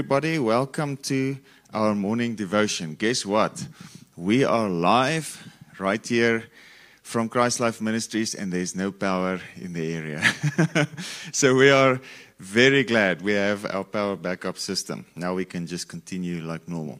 Everybody. 0.00 0.38
Welcome 0.38 0.96
to 1.12 1.36
our 1.74 1.94
morning 1.94 2.34
devotion. 2.34 2.94
Guess 2.94 3.26
what? 3.26 3.66
We 4.16 4.44
are 4.44 4.66
live 4.66 5.46
right 5.78 6.04
here 6.04 6.44
from 7.02 7.28
Christ 7.28 7.60
Life 7.60 7.82
Ministries, 7.82 8.34
and 8.34 8.50
there's 8.50 8.74
no 8.74 8.92
power 8.92 9.42
in 9.56 9.74
the 9.74 9.92
area. 9.92 10.22
so 11.32 11.54
we 11.54 11.68
are 11.68 12.00
very 12.38 12.82
glad 12.82 13.20
we 13.20 13.34
have 13.34 13.66
our 13.66 13.84
power 13.84 14.16
backup 14.16 14.56
system. 14.56 15.04
Now 15.16 15.34
we 15.34 15.44
can 15.44 15.66
just 15.66 15.86
continue 15.86 16.40
like 16.40 16.66
normal. 16.66 16.98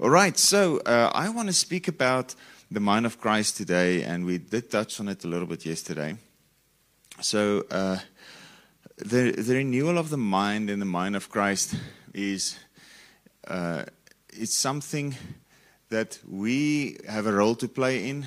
All 0.00 0.10
right, 0.10 0.36
so 0.36 0.78
uh, 0.78 1.12
I 1.14 1.28
want 1.28 1.46
to 1.46 1.54
speak 1.54 1.86
about 1.86 2.34
the 2.68 2.80
mind 2.80 3.06
of 3.06 3.20
Christ 3.20 3.58
today, 3.58 4.02
and 4.02 4.26
we 4.26 4.38
did 4.38 4.72
touch 4.72 4.98
on 4.98 5.08
it 5.08 5.22
a 5.22 5.28
little 5.28 5.46
bit 5.46 5.64
yesterday. 5.64 6.16
So, 7.20 7.64
uh, 7.70 7.98
the, 8.96 9.30
the 9.30 9.54
renewal 9.54 9.98
of 9.98 10.10
the 10.10 10.18
mind 10.18 10.68
in 10.68 10.80
the 10.80 10.84
mind 10.84 11.14
of 11.14 11.30
Christ 11.30 11.74
is 12.14 12.58
uh, 13.46 13.84
it's 14.28 14.56
something 14.56 15.14
that 15.88 16.18
we 16.28 16.96
have 17.08 17.26
a 17.26 17.32
role 17.32 17.54
to 17.56 17.68
play 17.68 18.08
in, 18.08 18.26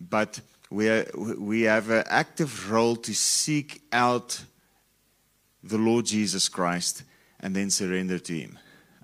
but 0.00 0.40
we, 0.70 0.88
are, 0.88 1.06
we 1.38 1.62
have 1.62 1.90
an 1.90 2.04
active 2.08 2.70
role 2.70 2.96
to 2.96 3.14
seek 3.14 3.82
out 3.92 4.42
the 5.62 5.78
Lord 5.78 6.06
Jesus 6.06 6.48
Christ 6.48 7.04
and 7.40 7.54
then 7.54 7.70
surrender 7.70 8.18
to 8.18 8.32
Him. 8.32 8.58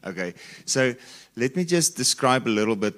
Okay, 0.04 0.34
so 0.66 0.94
let 1.36 1.56
me 1.56 1.64
just 1.64 1.96
describe 1.96 2.46
a 2.46 2.50
little 2.50 2.76
bit 2.76 2.94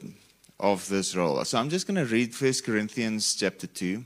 of 0.59 0.89
this 0.89 1.15
role. 1.15 1.45
So 1.45 1.59
I'm 1.59 1.71
just 1.71 1.87
going 1.87 2.05
to 2.05 2.13
read 2.13 2.35
First 2.35 2.65
Corinthians 2.65 3.35
chapter 3.35 3.67
2. 3.67 4.05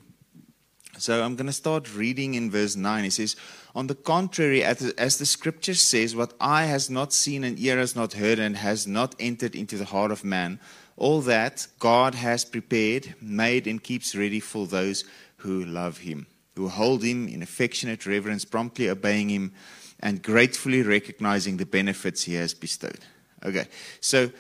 So 1.01 1.23
I'm 1.23 1.35
going 1.35 1.47
to 1.47 1.53
start 1.53 1.95
reading 1.97 2.35
in 2.35 2.51
verse 2.51 2.77
9. 2.77 3.05
He 3.05 3.11
says, 3.11 3.35
On 3.75 3.87
the 3.87 3.95
contrary, 3.95 4.63
as 4.63 5.19
the 5.19 5.27
scripture 5.27 5.75
says, 5.75 6.15
what 6.15 6.35
eye 6.41 6.67
has 6.67 6.91
not 6.91 7.15
seen 7.15 7.43
and 7.43 7.59
ear 7.59 7.79
has 7.79 7.97
not 7.97 8.13
heard 8.13 8.39
and 8.39 8.57
has 8.57 8.87
not 8.87 9.15
entered 9.19 9.55
into 9.55 9.79
the 9.79 9.87
heart 9.87 10.11
of 10.11 10.25
man, 10.25 10.61
all 10.99 11.23
that 11.23 11.67
God 11.79 12.15
has 12.15 12.45
prepared, 12.45 13.15
made, 13.21 13.67
and 13.67 13.83
keeps 13.83 14.15
ready 14.15 14.41
for 14.41 14.67
those 14.67 15.05
who 15.39 15.65
love 15.65 15.99
him, 15.99 16.27
who 16.55 16.69
hold 16.69 17.03
him 17.03 17.27
in 17.29 17.43
affectionate 17.43 18.05
reverence, 18.05 18.45
promptly 18.45 18.91
obeying 18.91 19.31
him, 19.31 19.53
and 20.01 20.23
gratefully 20.23 20.83
recognizing 20.83 21.57
the 21.57 21.65
benefits 21.65 22.25
he 22.25 22.35
has 22.35 22.53
bestowed. 22.53 23.01
Okay, 23.43 23.69
so 24.01 24.31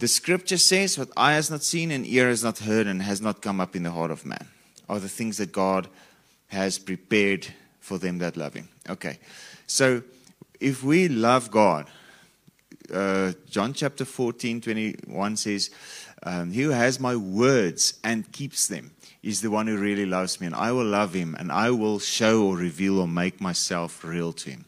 the 0.00 0.08
scripture 0.08 0.58
says, 0.58 0.98
What 0.98 1.08
eye 1.16 1.32
has 1.32 1.50
not 1.50 1.62
seen 1.62 1.90
and 1.90 2.06
ear 2.06 2.28
has 2.28 2.44
not 2.44 2.58
heard 2.58 2.86
and 2.86 3.00
has 3.00 3.22
not 3.22 3.40
come 3.40 3.58
up 3.58 3.74
in 3.74 3.84
the 3.84 3.90
heart 3.90 4.10
of 4.10 4.26
man 4.26 4.48
are 4.88 4.98
the 4.98 5.08
things 5.08 5.36
that 5.38 5.52
God 5.52 5.88
has 6.48 6.78
prepared 6.78 7.46
for 7.80 7.98
them 7.98 8.18
that 8.18 8.36
love 8.36 8.54
Him. 8.54 8.68
Okay, 8.88 9.18
so 9.66 10.02
if 10.60 10.82
we 10.82 11.08
love 11.08 11.50
God, 11.50 11.86
uh, 12.92 13.32
John 13.48 13.74
chapter 13.74 14.04
14, 14.04 14.60
21 14.60 15.36
says, 15.36 15.70
um, 16.22 16.50
He 16.50 16.62
who 16.62 16.70
has 16.70 16.98
my 16.98 17.16
words 17.16 17.98
and 18.02 18.30
keeps 18.32 18.68
them 18.68 18.92
is 19.22 19.40
the 19.40 19.50
one 19.50 19.66
who 19.66 19.76
really 19.76 20.06
loves 20.06 20.40
me, 20.40 20.46
and 20.46 20.54
I 20.54 20.72
will 20.72 20.84
love 20.84 21.12
him, 21.12 21.34
and 21.38 21.50
I 21.50 21.70
will 21.70 21.98
show 21.98 22.46
or 22.46 22.56
reveal 22.56 23.00
or 23.00 23.08
make 23.08 23.40
myself 23.40 24.04
real 24.04 24.32
to 24.32 24.50
him. 24.50 24.64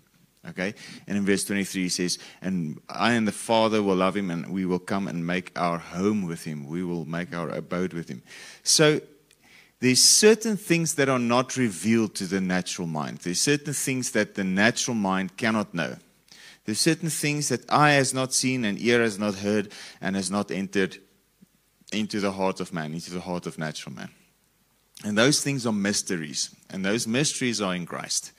Okay? 0.49 0.75
And 1.07 1.17
in 1.17 1.25
verse 1.25 1.45
23, 1.45 1.83
he 1.83 1.89
says, 1.89 2.19
And 2.43 2.81
I 2.89 3.13
and 3.13 3.29
the 3.29 3.33
Father 3.33 3.83
will 3.83 3.97
love 3.97 4.17
him, 4.17 4.31
and 4.31 4.49
we 4.49 4.67
will 4.67 4.79
come 4.79 5.07
and 5.07 5.27
make 5.27 5.53
our 5.59 5.79
home 5.79 6.27
with 6.27 6.45
him. 6.45 6.67
We 6.67 6.83
will 6.83 7.05
make 7.05 7.35
our 7.35 7.49
abode 7.49 7.93
with 7.93 8.09
him. 8.09 8.23
So 8.63 9.01
there's 9.81 10.03
certain 10.03 10.57
things 10.59 10.95
that 10.95 11.09
are 11.09 11.19
not 11.19 11.57
revealed 11.57 12.15
to 12.17 12.27
the 12.27 12.41
natural 12.41 12.87
mind. 12.87 13.19
There's 13.19 13.41
certain 13.41 13.73
things 13.73 14.13
that 14.13 14.35
the 14.35 14.45
natural 14.45 14.95
mind 14.95 15.39
cannot 15.39 15.73
know. 15.75 15.97
There's 16.67 16.81
certain 16.81 17.09
things 17.09 17.49
that 17.49 17.71
eye 17.73 17.93
has 17.93 18.13
not 18.13 18.35
seen 18.35 18.65
and 18.67 18.79
ear 18.79 19.01
has 19.01 19.19
not 19.19 19.37
heard 19.37 19.73
and 20.01 20.17
has 20.17 20.31
not 20.31 20.51
entered 20.51 20.99
into 21.93 22.21
the 22.21 22.33
heart 22.33 22.61
of 22.61 22.75
man, 22.75 22.93
into 22.93 23.11
the 23.11 23.21
heart 23.21 23.47
of 23.47 23.59
natural 23.59 23.95
man. 23.95 24.11
And 25.03 25.17
those 25.17 25.43
things 25.43 25.67
are 25.67 25.73
mysteries. 25.73 26.55
And 26.69 26.85
those 26.85 27.07
mysteries 27.07 27.63
are 27.63 27.75
in 27.75 27.87
Christ. 27.87 28.33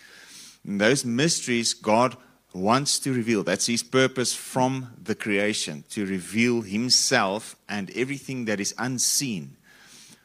And 0.64 0.80
those 0.80 1.04
mysteries 1.04 1.74
God 1.74 2.16
wants 2.54 3.00
to 3.00 3.14
reveal. 3.14 3.44
That's 3.44 3.66
his 3.66 3.82
purpose 3.82 4.34
from 4.34 4.94
the 5.02 5.16
creation, 5.16 5.86
to 5.90 6.06
reveal 6.06 6.62
himself 6.62 7.56
and 7.68 7.90
everything 7.92 8.46
that 8.46 8.60
is 8.60 8.76
unseen 8.78 9.58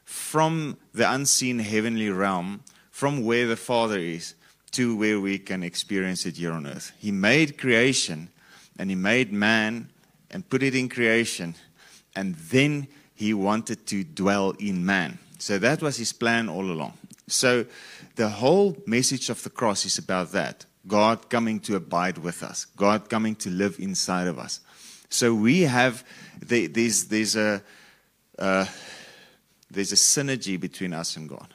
from 0.06 0.78
the 0.94 1.12
unseen 1.12 1.59
heavenly 1.59 2.09
realm, 2.09 2.62
from 2.91 3.25
where 3.25 3.47
the 3.47 3.56
Father 3.56 3.99
is, 3.99 4.34
to 4.71 4.97
where 4.97 5.21
we 5.21 5.39
can 5.39 5.62
experience 5.62 6.25
it 6.25 6.37
here 6.37 6.53
on 6.53 6.67
earth. 6.67 6.93
He 6.99 7.11
made 7.11 7.59
creation 7.59 8.31
and 8.78 8.89
He 8.89 8.97
made 8.97 9.33
man 9.33 9.91
and 10.31 10.49
put 10.49 10.62
it 10.62 10.75
in 10.75 10.89
creation, 10.89 11.55
and 12.15 12.34
then 12.37 12.87
He 13.15 13.34
wanted 13.34 13.87
to 13.89 14.05
dwell 14.05 14.50
in 14.59 14.87
man. 14.87 15.19
So 15.39 15.59
that 15.59 15.83
was 15.83 15.97
His 15.97 16.12
plan 16.12 16.49
all 16.49 16.65
along. 16.65 16.94
So 17.27 17.67
the 18.15 18.28
whole 18.28 18.77
message 18.87 19.28
of 19.28 19.43
the 19.43 19.50
cross 19.50 19.84
is 19.84 19.99
about 19.99 20.33
that 20.33 20.65
God 20.87 21.28
coming 21.28 21.59
to 21.61 21.75
abide 21.75 22.19
with 22.19 22.44
us, 22.44 22.65
God 22.77 23.09
coming 23.09 23.34
to 23.37 23.50
live 23.50 23.81
inside 23.81 24.28
of 24.28 24.38
us. 24.38 24.61
So 25.09 25.34
we 25.34 25.62
have, 25.62 26.05
there's, 26.41 27.05
there's 27.06 27.34
a, 27.34 27.62
uh, 28.38 28.67
there's 29.71 29.93
a 29.93 29.97
synergy 29.97 30.59
between 30.59 30.93
us 30.93 31.16
and 31.16 31.28
God. 31.28 31.54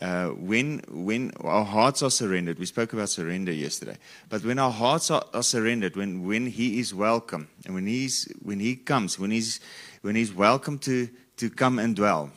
Uh, 0.00 0.28
when 0.28 0.82
when 0.88 1.30
our 1.42 1.64
hearts 1.64 2.02
are 2.02 2.10
surrendered, 2.10 2.58
we 2.58 2.64
spoke 2.64 2.94
about 2.94 3.10
surrender 3.10 3.52
yesterday. 3.52 3.98
But 4.30 4.42
when 4.42 4.58
our 4.58 4.70
hearts 4.70 5.10
are, 5.10 5.22
are, 5.34 5.42
surrendered, 5.42 5.96
when 5.96 6.26
when 6.26 6.46
He 6.46 6.80
is 6.80 6.94
welcome, 6.94 7.48
and 7.66 7.74
when 7.74 7.86
He's 7.86 8.32
when 8.42 8.58
He 8.58 8.74
comes, 8.74 9.18
when 9.18 9.30
He's 9.30 9.60
when 10.00 10.16
He's 10.16 10.32
welcome 10.32 10.78
to 10.80 11.08
to 11.36 11.50
come 11.50 11.78
and 11.78 11.94
dwell, 11.94 12.30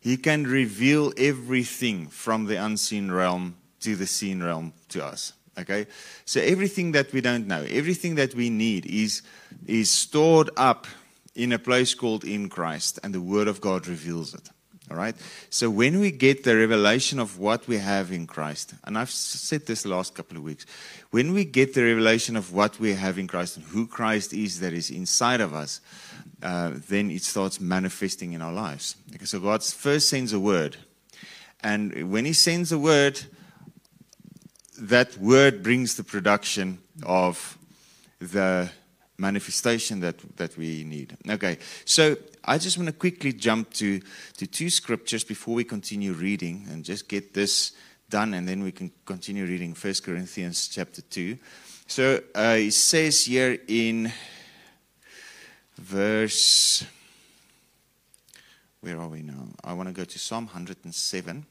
He 0.00 0.18
can 0.18 0.44
reveal 0.44 1.14
everything 1.16 2.08
from 2.08 2.44
the 2.44 2.56
unseen 2.56 3.10
realm 3.10 3.56
to 3.80 3.96
the 3.96 4.06
seen 4.06 4.42
realm 4.42 4.74
to 4.90 5.02
us. 5.02 5.32
Okay, 5.58 5.86
so 6.26 6.42
everything 6.42 6.92
that 6.92 7.10
we 7.14 7.22
don't 7.22 7.46
know, 7.46 7.64
everything 7.70 8.16
that 8.16 8.34
we 8.34 8.50
need, 8.50 8.84
is 8.84 9.22
is 9.66 9.90
stored 9.90 10.50
up 10.58 10.86
in 11.34 11.52
a 11.52 11.58
place 11.58 11.94
called 11.94 12.24
in 12.24 12.48
Christ, 12.48 12.98
and 13.02 13.14
the 13.14 13.20
Word 13.20 13.48
of 13.48 13.60
God 13.60 13.86
reveals 13.86 14.34
it. 14.34 14.50
All 14.90 14.96
right? 14.96 15.14
So 15.48 15.70
when 15.70 16.00
we 16.00 16.10
get 16.10 16.44
the 16.44 16.56
revelation 16.56 17.18
of 17.18 17.38
what 17.38 17.66
we 17.66 17.78
have 17.78 18.12
in 18.12 18.26
Christ, 18.26 18.74
and 18.84 18.98
I've 18.98 19.10
said 19.10 19.64
this 19.64 19.86
last 19.86 20.14
couple 20.14 20.36
of 20.36 20.42
weeks, 20.42 20.66
when 21.10 21.32
we 21.32 21.44
get 21.44 21.72
the 21.72 21.84
revelation 21.84 22.36
of 22.36 22.52
what 22.52 22.78
we 22.78 22.92
have 22.92 23.18
in 23.18 23.26
Christ 23.26 23.56
and 23.56 23.64
who 23.66 23.86
Christ 23.86 24.34
is 24.34 24.60
that 24.60 24.72
is 24.72 24.90
inside 24.90 25.40
of 25.40 25.54
us, 25.54 25.80
uh, 26.42 26.72
then 26.88 27.10
it 27.10 27.22
starts 27.22 27.60
manifesting 27.60 28.32
in 28.32 28.42
our 28.42 28.52
lives. 28.52 28.96
Okay, 29.14 29.24
so 29.24 29.40
God 29.40 29.62
first 29.62 30.08
sends 30.08 30.32
a 30.32 30.40
word. 30.40 30.76
And 31.60 32.10
when 32.10 32.24
He 32.24 32.32
sends 32.32 32.72
a 32.72 32.78
word, 32.78 33.20
that 34.78 35.16
word 35.16 35.62
brings 35.62 35.94
the 35.94 36.04
production 36.04 36.78
of 37.04 37.56
the 38.18 38.70
manifestation 39.22 40.00
that, 40.00 40.16
that 40.36 40.56
we 40.58 40.84
need. 40.84 41.16
Okay, 41.30 41.56
so 41.84 42.16
I 42.44 42.58
just 42.58 42.76
want 42.76 42.88
to 42.88 42.92
quickly 42.92 43.32
jump 43.32 43.72
to, 43.74 44.00
to 44.36 44.46
two 44.46 44.68
scriptures 44.68 45.24
before 45.24 45.54
we 45.54 45.64
continue 45.64 46.12
reading 46.12 46.66
and 46.70 46.84
just 46.84 47.08
get 47.08 47.32
this 47.32 47.72
done, 48.10 48.34
and 48.34 48.46
then 48.46 48.62
we 48.62 48.72
can 48.72 48.90
continue 49.06 49.46
reading 49.46 49.74
1 49.74 49.94
Corinthians 50.04 50.68
chapter 50.68 51.00
2. 51.02 51.38
So 51.86 52.20
uh, 52.34 52.56
it 52.58 52.72
says 52.72 53.24
here 53.24 53.58
in 53.68 54.12
verse. 55.78 56.84
Where 58.80 58.98
are 58.98 59.08
we 59.08 59.22
now? 59.22 59.46
I 59.62 59.72
want 59.74 59.88
to 59.88 59.94
go 59.94 60.04
to 60.04 60.18
Psalm 60.18 60.46
107. 60.46 61.46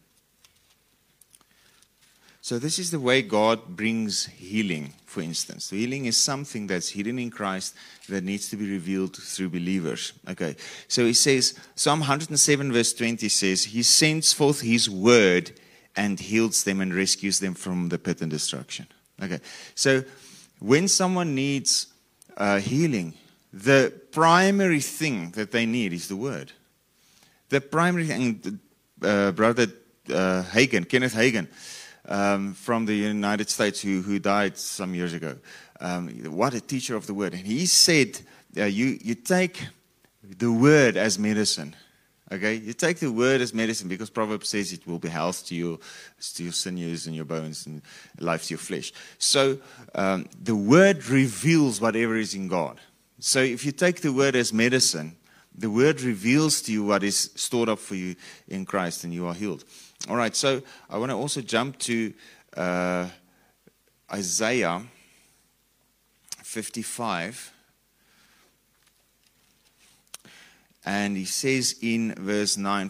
So, 2.43 2.57
this 2.57 2.79
is 2.79 2.89
the 2.89 2.99
way 2.99 3.21
God 3.21 3.75
brings 3.75 4.25
healing, 4.25 4.93
for 5.05 5.21
instance. 5.21 5.69
Healing 5.69 6.05
is 6.05 6.17
something 6.17 6.65
that's 6.65 6.89
hidden 6.89 7.19
in 7.19 7.29
Christ 7.29 7.75
that 8.09 8.23
needs 8.23 8.49
to 8.49 8.57
be 8.57 8.67
revealed 8.67 9.15
through 9.15 9.49
believers. 9.49 10.13
Okay, 10.27 10.55
so 10.87 11.05
he 11.05 11.13
says, 11.13 11.53
Psalm 11.75 11.99
107, 11.99 12.73
verse 12.73 12.93
20 12.93 13.29
says, 13.29 13.65
He 13.65 13.83
sends 13.83 14.33
forth 14.33 14.61
His 14.61 14.89
word 14.89 15.51
and 15.95 16.19
heals 16.19 16.63
them 16.63 16.81
and 16.81 16.95
rescues 16.95 17.39
them 17.39 17.53
from 17.53 17.89
the 17.89 17.99
pit 17.99 18.21
and 18.23 18.31
destruction. 18.31 18.87
Okay, 19.21 19.39
so 19.75 20.03
when 20.57 20.87
someone 20.87 21.35
needs 21.35 21.93
uh, 22.37 22.57
healing, 22.57 23.13
the 23.53 23.93
primary 24.11 24.79
thing 24.79 25.29
that 25.31 25.51
they 25.51 25.67
need 25.67 25.93
is 25.93 26.07
the 26.07 26.15
word. 26.15 26.51
The 27.49 27.61
primary 27.61 28.07
thing, 28.07 28.59
uh, 29.03 29.31
brother 29.31 29.67
uh, 30.09 30.43
Hagin, 30.49 30.89
Kenneth 30.89 31.13
Hagin, 31.13 31.47
um, 32.11 32.53
from 32.53 32.85
the 32.85 32.93
United 32.93 33.49
States 33.49 33.81
who, 33.81 34.01
who 34.01 34.19
died 34.19 34.57
some 34.57 34.93
years 34.93 35.13
ago. 35.13 35.37
Um, 35.79 36.09
what 36.35 36.53
a 36.53 36.61
teacher 36.61 36.95
of 36.95 37.07
the 37.07 37.13
word. 37.13 37.33
And 37.33 37.47
he 37.47 37.65
said, 37.65 38.19
uh, 38.57 38.65
you, 38.65 38.99
you 39.01 39.15
take 39.15 39.65
the 40.21 40.51
word 40.51 40.97
as 40.97 41.17
medicine. 41.17 41.75
Okay, 42.31 42.55
you 42.55 42.73
take 42.73 42.99
the 42.99 43.11
word 43.11 43.41
as 43.41 43.53
medicine 43.53 43.89
because 43.89 44.09
Proverbs 44.09 44.49
says 44.49 44.71
it 44.71 44.87
will 44.87 44.99
be 44.99 45.09
health 45.09 45.45
to 45.47 45.55
your 45.55 45.79
to 46.35 46.43
your 46.43 46.53
sinews 46.53 47.05
and 47.05 47.13
your 47.13 47.25
bones 47.25 47.65
and 47.65 47.81
life 48.19 48.45
to 48.45 48.51
your 48.51 48.57
flesh. 48.59 48.93
So 49.17 49.57
um, 49.95 50.29
the 50.41 50.55
word 50.55 51.09
reveals 51.09 51.81
whatever 51.81 52.15
is 52.15 52.33
in 52.33 52.47
God. 52.47 52.79
So 53.19 53.41
if 53.41 53.65
you 53.65 53.73
take 53.73 53.99
the 53.99 54.13
word 54.13 54.37
as 54.37 54.53
medicine, 54.53 55.17
the 55.53 55.69
word 55.69 55.99
reveals 56.01 56.61
to 56.63 56.71
you 56.71 56.85
what 56.85 57.03
is 57.03 57.31
stored 57.35 57.67
up 57.67 57.79
for 57.79 57.95
you 57.95 58.15
in 58.47 58.65
Christ, 58.65 59.03
and 59.03 59.13
you 59.13 59.27
are 59.27 59.33
healed. 59.33 59.65
All 60.09 60.15
right. 60.15 60.35
So 60.35 60.61
I 60.89 60.97
want 60.97 61.11
to 61.11 61.15
also 61.15 61.41
jump 61.41 61.77
to 61.79 62.13
uh, 62.57 63.07
Isaiah 64.11 64.81
55. 66.43 67.53
And 70.83 71.15
he 71.15 71.25
says 71.25 71.75
in 71.81 72.15
verse 72.15 72.57
9, 72.57 72.89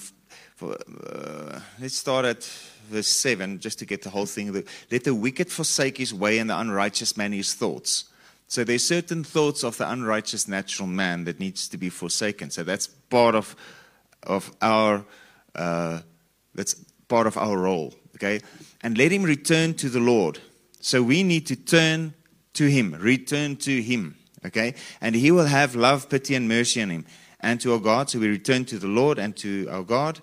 for, 0.56 0.74
uh, 0.74 1.60
let's 1.80 1.96
start 1.96 2.25
at 2.25 2.44
verse 2.90 3.08
7 3.08 3.60
just 3.60 3.80
to 3.80 3.86
get 3.86 4.04
the 4.04 4.10
whole 4.10 4.25
thing. 4.25 4.54
Let 4.90 5.04
the 5.04 5.14
wicked 5.14 5.52
forsake 5.52 5.98
his 5.98 6.14
way 6.14 6.38
and 6.38 6.50
the 6.50 6.57
unrighteous 6.57 7.18
man 7.18 7.34
his 7.34 7.54
thoughts. 7.54 8.06
So 8.48 8.64
there's 8.64 8.86
certain 8.86 9.24
thoughts 9.24 9.64
of 9.64 9.78
the 9.78 9.90
unrighteous 9.90 10.48
natural 10.48 10.88
man 10.88 11.25
that 11.25 11.40
needs 11.40 11.68
to 11.69 11.78
be 11.78 11.90
forsaken. 11.90 12.52
So 12.52 12.64
that's 12.64 12.88
part 12.88 13.36
of, 13.36 13.56
of 14.24 14.52
our, 14.62 15.06
uh, 15.56 16.02
that's 16.54 16.75
part 17.12 17.28
of 17.28 17.38
our 17.38 17.58
role. 17.58 17.94
Okay? 18.16 18.40
And 18.81 18.98
let 18.98 19.12
him 19.12 19.24
return 19.24 19.74
to 19.75 19.90
the 19.90 20.00
Lord. 20.00 20.40
So 20.80 21.04
we 21.04 21.24
need 21.24 21.46
to 21.48 21.56
turn 21.56 22.13
to 22.54 22.66
him, 22.66 22.96
return 23.00 23.58
to 23.58 23.81
him. 23.81 24.16
Okay? 24.46 24.75
And 25.02 25.13
he 25.13 25.30
will 25.30 25.46
have 25.46 25.75
love, 25.75 26.10
pity, 26.10 26.36
and 26.36 26.48
mercy 26.48 26.81
on 26.81 26.90
him 26.90 27.06
and 27.42 27.60
to 27.62 27.74
our 27.74 27.80
God. 27.80 28.10
So 28.10 28.19
we 28.19 28.30
return 28.30 28.66
to 28.66 28.80
the 28.80 28.88
Lord 28.88 29.19
and 29.19 29.36
to 29.38 29.68
our 29.69 29.84
God, 29.84 30.22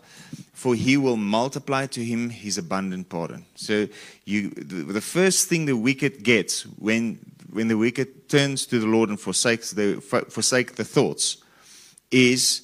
for 0.55 0.75
he 0.75 0.97
will 0.97 1.17
multiply 1.17 1.87
to 1.87 2.03
him 2.03 2.31
his 2.31 2.57
abundant 2.57 3.09
pardon. 3.11 3.45
So 3.55 3.87
you, 4.25 4.51
the, 4.51 5.01
first 5.01 5.49
thing 5.49 5.67
the 5.67 5.77
wicked 5.77 6.23
gets 6.23 6.63
when, 6.79 7.19
when 7.53 7.69
the 7.69 7.77
wicked 7.77 8.29
turns 8.29 8.67
to 8.67 8.79
the 8.81 8.87
Lord 8.87 9.11
and 9.11 9.21
forsakes 9.21 9.73
the, 9.73 10.01
forsake 10.01 10.77
the 10.77 10.85
thoughts 10.85 11.37
is 12.11 12.63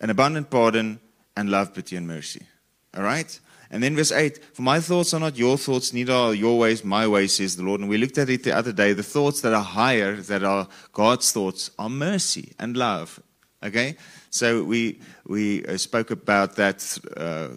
an 0.00 0.10
abundant 0.10 0.50
pardon 0.50 0.98
and 1.36 1.50
love, 1.50 1.72
pity, 1.72 1.96
and 1.96 2.06
mercy. 2.08 2.42
All 2.96 3.04
right? 3.04 3.38
And 3.70 3.82
then 3.82 3.94
verse 3.94 4.10
8, 4.10 4.42
for 4.54 4.62
my 4.62 4.80
thoughts 4.80 5.14
are 5.14 5.20
not 5.20 5.36
your 5.36 5.56
thoughts, 5.56 5.92
neither 5.92 6.12
are 6.12 6.34
your 6.34 6.58
ways 6.58 6.84
my 6.84 7.06
ways, 7.06 7.36
says 7.36 7.56
the 7.56 7.62
Lord. 7.62 7.80
And 7.80 7.88
we 7.88 7.98
looked 7.98 8.18
at 8.18 8.28
it 8.28 8.42
the 8.42 8.52
other 8.52 8.72
day. 8.72 8.92
The 8.92 9.02
thoughts 9.02 9.42
that 9.42 9.52
are 9.52 9.62
higher, 9.62 10.16
that 10.16 10.42
are 10.42 10.66
God's 10.92 11.30
thoughts, 11.30 11.70
are 11.78 11.88
mercy 11.88 12.52
and 12.58 12.76
love 12.76 13.20
Okay, 13.62 13.96
so 14.30 14.64
we 14.64 15.00
we 15.26 15.66
uh, 15.66 15.76
spoke 15.76 16.10
about 16.10 16.56
that 16.56 16.98
uh, 17.14 17.48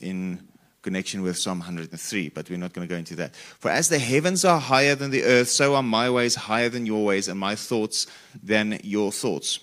in 0.00 0.40
connection 0.80 1.20
with 1.20 1.36
Psalm 1.36 1.58
103, 1.58 2.30
but 2.30 2.48
we're 2.48 2.56
not 2.56 2.72
going 2.72 2.88
to 2.88 2.90
go 2.90 2.96
into 2.96 3.14
that. 3.16 3.36
For 3.36 3.70
as 3.70 3.90
the 3.90 3.98
heavens 3.98 4.46
are 4.46 4.58
higher 4.58 4.94
than 4.94 5.10
the 5.10 5.24
earth, 5.24 5.50
so 5.50 5.74
are 5.74 5.82
my 5.82 6.08
ways 6.08 6.34
higher 6.34 6.70
than 6.70 6.86
your 6.86 7.04
ways, 7.04 7.28
and 7.28 7.38
my 7.38 7.56
thoughts 7.56 8.06
than 8.42 8.80
your 8.82 9.12
thoughts. 9.12 9.60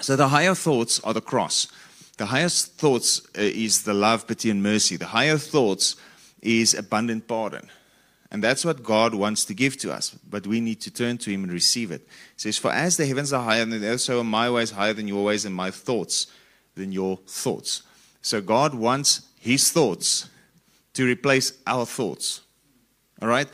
So 0.00 0.16
the 0.16 0.28
higher 0.28 0.56
thoughts 0.56 0.98
are 1.04 1.14
the 1.14 1.20
cross. 1.20 1.68
The 2.20 2.26
highest 2.26 2.74
thoughts 2.74 3.22
uh, 3.28 3.40
is 3.40 3.84
the 3.84 3.94
love, 3.94 4.26
pity, 4.26 4.50
and 4.50 4.62
mercy. 4.62 4.98
The 4.98 5.06
higher 5.06 5.38
thoughts 5.38 5.96
is 6.42 6.74
abundant 6.74 7.26
pardon. 7.26 7.70
And 8.30 8.44
that's 8.44 8.62
what 8.62 8.82
God 8.82 9.14
wants 9.14 9.46
to 9.46 9.54
give 9.54 9.78
to 9.78 9.90
us. 9.90 10.10
But 10.28 10.46
we 10.46 10.60
need 10.60 10.82
to 10.82 10.90
turn 10.90 11.16
to 11.16 11.30
Him 11.30 11.44
and 11.44 11.50
receive 11.50 11.90
it. 11.90 12.02
It 12.02 12.40
says, 12.42 12.58
For 12.58 12.70
as 12.70 12.98
the 12.98 13.06
heavens 13.06 13.32
are 13.32 13.42
higher 13.42 13.64
than 13.64 13.80
the 13.80 13.86
earth, 13.86 14.02
so 14.02 14.20
are 14.20 14.24
my 14.24 14.50
ways 14.50 14.72
higher 14.72 14.92
than 14.92 15.08
your 15.08 15.24
ways, 15.24 15.46
and 15.46 15.54
my 15.54 15.70
thoughts 15.70 16.26
than 16.74 16.92
your 16.92 17.16
thoughts. 17.26 17.84
So 18.20 18.42
God 18.42 18.74
wants 18.74 19.22
His 19.38 19.70
thoughts 19.70 20.28
to 20.92 21.06
replace 21.06 21.54
our 21.66 21.86
thoughts. 21.86 22.42
All 23.22 23.28
right? 23.28 23.48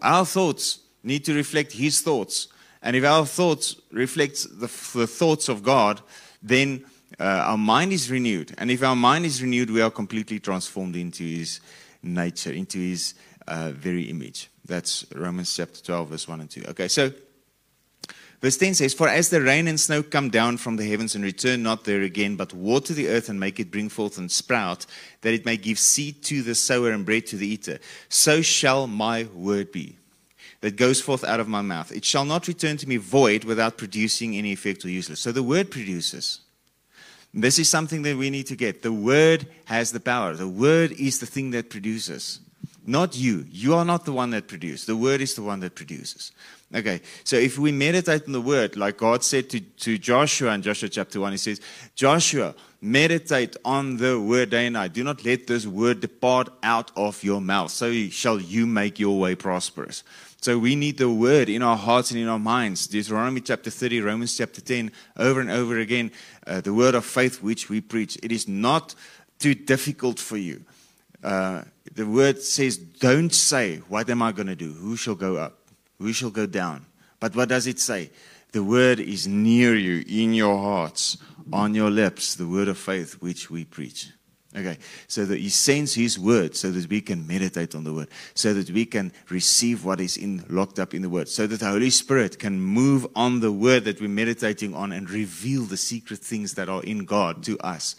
Our 0.00 0.24
thoughts 0.24 0.78
need 1.02 1.26
to 1.26 1.34
reflect 1.34 1.72
His 1.72 2.00
thoughts. 2.00 2.48
And 2.80 2.96
if 2.96 3.04
our 3.04 3.26
thoughts 3.26 3.76
reflect 3.92 4.44
the, 4.58 4.68
the 4.98 5.06
thoughts 5.06 5.50
of 5.50 5.62
God, 5.62 6.00
then 6.42 6.86
uh, 7.20 7.44
our 7.48 7.58
mind 7.58 7.92
is 7.92 8.10
renewed. 8.10 8.54
And 8.56 8.70
if 8.70 8.82
our 8.82 8.96
mind 8.96 9.26
is 9.26 9.42
renewed, 9.42 9.70
we 9.70 9.82
are 9.82 9.90
completely 9.90 10.40
transformed 10.40 10.96
into 10.96 11.22
His 11.22 11.60
nature, 12.02 12.52
into 12.52 12.78
His 12.78 13.14
uh, 13.46 13.72
very 13.72 14.04
image. 14.04 14.48
That's 14.64 15.04
Romans 15.14 15.54
chapter 15.54 15.82
12, 15.82 16.08
verse 16.08 16.28
1 16.28 16.40
and 16.40 16.50
2. 16.50 16.64
Okay, 16.68 16.88
so 16.88 17.12
verse 18.40 18.56
10 18.56 18.74
says, 18.74 18.94
For 18.94 19.08
as 19.08 19.28
the 19.28 19.42
rain 19.42 19.68
and 19.68 19.78
snow 19.78 20.02
come 20.02 20.30
down 20.30 20.56
from 20.56 20.76
the 20.76 20.88
heavens 20.88 21.14
and 21.14 21.22
return 21.22 21.62
not 21.62 21.84
there 21.84 22.02
again, 22.02 22.36
but 22.36 22.54
water 22.54 22.94
the 22.94 23.08
earth 23.08 23.28
and 23.28 23.38
make 23.38 23.60
it 23.60 23.70
bring 23.70 23.90
forth 23.90 24.16
and 24.16 24.30
sprout, 24.30 24.86
that 25.20 25.34
it 25.34 25.44
may 25.44 25.58
give 25.58 25.78
seed 25.78 26.22
to 26.24 26.42
the 26.42 26.54
sower 26.54 26.90
and 26.90 27.04
bread 27.04 27.26
to 27.26 27.36
the 27.36 27.46
eater, 27.46 27.80
so 28.08 28.40
shall 28.40 28.86
my 28.86 29.24
word 29.34 29.72
be 29.72 29.96
that 30.62 30.76
goes 30.76 31.00
forth 31.00 31.24
out 31.24 31.40
of 31.40 31.48
my 31.48 31.62
mouth. 31.62 31.90
It 31.90 32.04
shall 32.04 32.24
not 32.24 32.46
return 32.46 32.76
to 32.78 32.88
me 32.88 32.96
void 32.98 33.44
without 33.44 33.78
producing 33.78 34.36
any 34.36 34.52
effect 34.52 34.84
or 34.84 34.90
useless. 34.90 35.20
So 35.20 35.32
the 35.32 35.42
word 35.42 35.70
produces. 35.70 36.40
This 37.32 37.58
is 37.58 37.68
something 37.68 38.02
that 38.02 38.16
we 38.16 38.30
need 38.30 38.46
to 38.46 38.56
get. 38.56 38.82
The 38.82 38.92
word 38.92 39.46
has 39.66 39.92
the 39.92 40.00
power. 40.00 40.34
The 40.34 40.48
word 40.48 40.92
is 40.92 41.20
the 41.20 41.26
thing 41.26 41.50
that 41.52 41.70
produces. 41.70 42.40
Not 42.86 43.16
you. 43.16 43.46
You 43.50 43.74
are 43.74 43.84
not 43.84 44.04
the 44.04 44.12
one 44.12 44.30
that 44.30 44.48
produces. 44.48 44.86
The 44.86 44.96
word 44.96 45.20
is 45.20 45.34
the 45.34 45.42
one 45.42 45.60
that 45.60 45.74
produces. 45.74 46.32
Okay, 46.72 47.00
so 47.24 47.36
if 47.36 47.58
we 47.58 47.72
meditate 47.72 48.26
on 48.26 48.32
the 48.32 48.40
word, 48.40 48.76
like 48.76 48.96
God 48.96 49.24
said 49.24 49.50
to, 49.50 49.60
to 49.60 49.98
Joshua 49.98 50.54
in 50.54 50.62
Joshua 50.62 50.88
chapter 50.88 51.18
1, 51.20 51.32
he 51.32 51.38
says, 51.38 51.60
Joshua, 51.96 52.54
meditate 52.80 53.56
on 53.64 53.96
the 53.96 54.20
word 54.20 54.50
day 54.50 54.66
and 54.66 54.74
night. 54.74 54.92
Do 54.92 55.02
not 55.02 55.24
let 55.24 55.48
this 55.48 55.66
word 55.66 56.00
depart 56.00 56.48
out 56.62 56.92
of 56.96 57.24
your 57.24 57.40
mouth. 57.40 57.72
So 57.72 57.92
shall 58.08 58.40
you 58.40 58.66
make 58.66 59.00
your 59.00 59.18
way 59.18 59.34
prosperous. 59.34 60.04
So 60.42 60.58
we 60.58 60.74
need 60.74 60.96
the 60.96 61.10
word 61.10 61.50
in 61.50 61.62
our 61.62 61.76
hearts 61.76 62.10
and 62.10 62.18
in 62.18 62.26
our 62.26 62.38
minds. 62.38 62.86
Deuteronomy 62.86 63.42
chapter 63.42 63.68
30, 63.68 64.00
Romans 64.00 64.34
chapter 64.34 64.62
10, 64.62 64.90
over 65.18 65.38
and 65.38 65.50
over 65.50 65.78
again, 65.78 66.10
uh, 66.46 66.62
the 66.62 66.72
word 66.72 66.94
of 66.94 67.04
faith 67.04 67.42
which 67.42 67.68
we 67.68 67.82
preach. 67.82 68.18
It 68.22 68.32
is 68.32 68.48
not 68.48 68.94
too 69.38 69.54
difficult 69.54 70.18
for 70.18 70.38
you. 70.38 70.64
Uh, 71.22 71.64
the 71.94 72.06
word 72.06 72.40
says, 72.40 72.78
Don't 72.78 73.34
say, 73.34 73.76
What 73.88 74.08
am 74.08 74.22
I 74.22 74.32
going 74.32 74.46
to 74.46 74.56
do? 74.56 74.72
Who 74.72 74.96
shall 74.96 75.14
go 75.14 75.36
up? 75.36 75.58
Who 75.98 76.14
shall 76.14 76.30
go 76.30 76.46
down? 76.46 76.86
But 77.18 77.36
what 77.36 77.50
does 77.50 77.66
it 77.66 77.78
say? 77.78 78.10
The 78.52 78.64
word 78.64 78.98
is 78.98 79.28
near 79.28 79.76
you, 79.76 80.02
in 80.08 80.32
your 80.32 80.56
hearts, 80.56 81.18
on 81.52 81.74
your 81.74 81.90
lips, 81.90 82.34
the 82.34 82.48
word 82.48 82.68
of 82.68 82.78
faith 82.78 83.20
which 83.20 83.50
we 83.50 83.66
preach. 83.66 84.08
Okay, 84.56 84.78
so 85.06 85.24
that 85.26 85.38
He 85.38 85.48
sends 85.48 85.94
His 85.94 86.18
word 86.18 86.56
so 86.56 86.72
that 86.72 86.88
we 86.90 87.00
can 87.00 87.24
meditate 87.24 87.76
on 87.76 87.84
the 87.84 87.92
word, 87.92 88.08
so 88.34 88.52
that 88.52 88.68
we 88.70 88.84
can 88.84 89.12
receive 89.28 89.84
what 89.84 90.00
is 90.00 90.16
in 90.16 90.44
locked 90.48 90.80
up 90.80 90.92
in 90.92 91.02
the 91.02 91.08
word, 91.08 91.28
so 91.28 91.46
that 91.46 91.60
the 91.60 91.66
Holy 91.66 91.90
Spirit 91.90 92.38
can 92.38 92.60
move 92.60 93.06
on 93.14 93.38
the 93.38 93.52
word 93.52 93.84
that 93.84 94.00
we're 94.00 94.08
meditating 94.08 94.74
on 94.74 94.90
and 94.90 95.08
reveal 95.08 95.62
the 95.62 95.76
secret 95.76 96.18
things 96.18 96.54
that 96.54 96.68
are 96.68 96.82
in 96.82 97.04
God 97.04 97.44
to 97.44 97.58
us. 97.60 97.94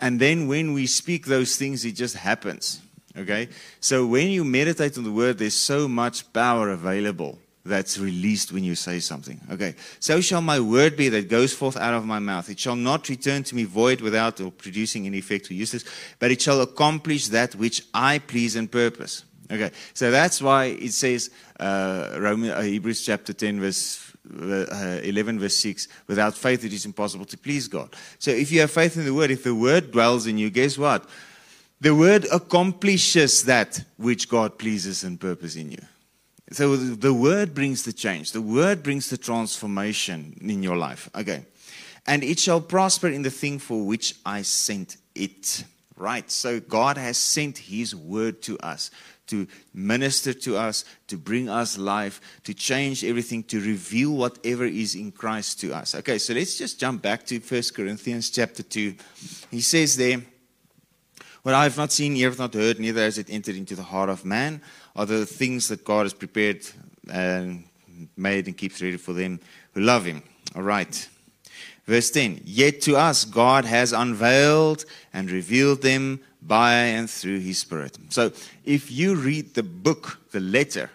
And 0.00 0.18
then 0.18 0.48
when 0.48 0.72
we 0.72 0.86
speak 0.88 1.26
those 1.26 1.56
things, 1.56 1.84
it 1.84 1.92
just 1.92 2.16
happens. 2.16 2.80
Okay? 3.16 3.48
So 3.78 4.04
when 4.04 4.30
you 4.30 4.44
meditate 4.44 4.98
on 4.98 5.04
the 5.04 5.12
word, 5.12 5.38
there's 5.38 5.54
so 5.54 5.86
much 5.86 6.32
power 6.32 6.70
available 6.70 7.38
that's 7.64 7.98
released 7.98 8.52
when 8.52 8.62
you 8.62 8.74
say 8.74 9.00
something. 9.00 9.40
Okay. 9.50 9.74
So 10.00 10.20
shall 10.20 10.42
my 10.42 10.60
word 10.60 10.96
be 10.96 11.08
that 11.08 11.28
goes 11.28 11.52
forth 11.52 11.76
out 11.76 11.94
of 11.94 12.04
my 12.04 12.18
mouth. 12.18 12.50
It 12.50 12.58
shall 12.58 12.76
not 12.76 13.08
return 13.08 13.42
to 13.44 13.54
me 13.54 13.64
void 13.64 14.00
without 14.00 14.40
or 14.40 14.50
producing 14.50 15.06
any 15.06 15.18
effect 15.18 15.50
or 15.50 15.54
useless, 15.54 15.84
but 16.18 16.30
it 16.30 16.42
shall 16.42 16.60
accomplish 16.60 17.28
that 17.28 17.54
which 17.54 17.82
I 17.94 18.18
please 18.18 18.56
and 18.56 18.70
purpose. 18.70 19.24
Okay. 19.50 19.70
So 19.94 20.10
that's 20.10 20.42
why 20.42 20.66
it 20.66 20.92
says, 20.92 21.30
uh, 21.60 21.62
uh, 21.62 22.62
Hebrews 22.62 23.04
chapter 23.04 23.32
10 23.32 23.60
verse 23.60 24.00
uh, 24.40 25.00
11 25.02 25.38
verse 25.38 25.56
6 25.56 25.86
without 26.06 26.34
faith 26.34 26.64
it 26.64 26.72
is 26.72 26.86
impossible 26.86 27.26
to 27.26 27.36
please 27.36 27.68
god 27.68 27.94
so 28.18 28.30
if 28.30 28.50
you 28.50 28.58
have 28.58 28.70
faith 28.70 28.96
in 28.96 29.04
the 29.04 29.12
word 29.12 29.30
if 29.30 29.44
the 29.44 29.54
word 29.54 29.92
dwells 29.92 30.26
in 30.26 30.38
you 30.38 30.48
guess 30.48 30.78
what 30.78 31.06
the 31.84 31.94
word 31.94 32.26
accomplishes 32.32 33.44
that 33.44 33.84
which 33.98 34.30
God 34.30 34.58
pleases 34.58 35.04
and 35.04 35.20
purpose 35.20 35.54
in 35.54 35.70
you. 35.70 35.82
So 36.54 36.76
the 36.76 37.12
word 37.12 37.54
brings 37.54 37.82
the 37.82 37.92
change. 37.92 38.32
The 38.32 38.40
word 38.40 38.82
brings 38.82 39.10
the 39.10 39.16
transformation 39.18 40.38
in 40.40 40.62
your 40.62 40.76
life. 40.76 41.10
Okay. 41.14 41.44
And 42.06 42.22
it 42.22 42.38
shall 42.38 42.60
prosper 42.60 43.08
in 43.08 43.22
the 43.22 43.30
thing 43.30 43.58
for 43.58 43.84
which 43.84 44.14
I 44.24 44.42
sent 44.42 44.96
it. 45.14 45.64
Right. 45.96 46.30
So 46.30 46.60
God 46.60 46.96
has 46.96 47.18
sent 47.18 47.58
his 47.58 47.94
word 47.94 48.42
to 48.42 48.58
us 48.58 48.90
to 49.26 49.46
minister 49.72 50.34
to 50.34 50.56
us, 50.56 50.84
to 51.08 51.16
bring 51.16 51.48
us 51.48 51.78
life, 51.78 52.20
to 52.44 52.54
change 52.54 53.04
everything, 53.04 53.42
to 53.44 53.60
reveal 53.60 54.12
whatever 54.12 54.64
is 54.64 54.94
in 54.94 55.12
Christ 55.12 55.60
to 55.60 55.72
us. 55.72 55.94
Okay, 55.94 56.18
so 56.18 56.34
let's 56.34 56.58
just 56.58 56.78
jump 56.78 57.02
back 57.02 57.24
to 57.26 57.38
1 57.38 57.62
Corinthians 57.74 58.30
chapter 58.30 58.62
2. 58.62 58.94
He 59.50 59.60
says 59.60 59.96
there, 59.96 60.20
what 61.42 61.54
I 61.54 61.64
have 61.64 61.76
not 61.76 61.92
seen, 61.92 62.16
ear 62.16 62.30
have 62.30 62.38
not 62.38 62.54
heard, 62.54 62.78
neither 62.78 63.02
has 63.02 63.18
it 63.18 63.28
entered 63.28 63.56
into 63.56 63.76
the 63.76 63.82
heart 63.82 64.08
of 64.08 64.24
man, 64.24 64.62
are 64.96 65.06
the 65.06 65.26
things 65.26 65.68
that 65.68 65.84
God 65.84 66.04
has 66.04 66.14
prepared 66.14 66.66
and 67.10 67.64
made 68.16 68.46
and 68.46 68.56
keeps 68.56 68.80
ready 68.80 68.96
for 68.96 69.12
them 69.12 69.40
who 69.72 69.80
love 69.80 70.04
Him. 70.04 70.22
All 70.54 70.62
right. 70.62 71.08
Verse 71.86 72.10
10 72.10 72.42
Yet 72.44 72.80
to 72.82 72.96
us 72.96 73.24
God 73.24 73.64
has 73.64 73.92
unveiled 73.92 74.84
and 75.12 75.30
revealed 75.30 75.82
them 75.82 76.20
by 76.40 76.74
and 76.74 77.08
through 77.08 77.40
his 77.40 77.58
Spirit. 77.58 77.96
So 78.10 78.32
if 78.64 78.90
you 78.90 79.14
read 79.14 79.54
the 79.54 79.62
book, 79.62 80.18
the 80.32 80.40
letter, 80.40 80.90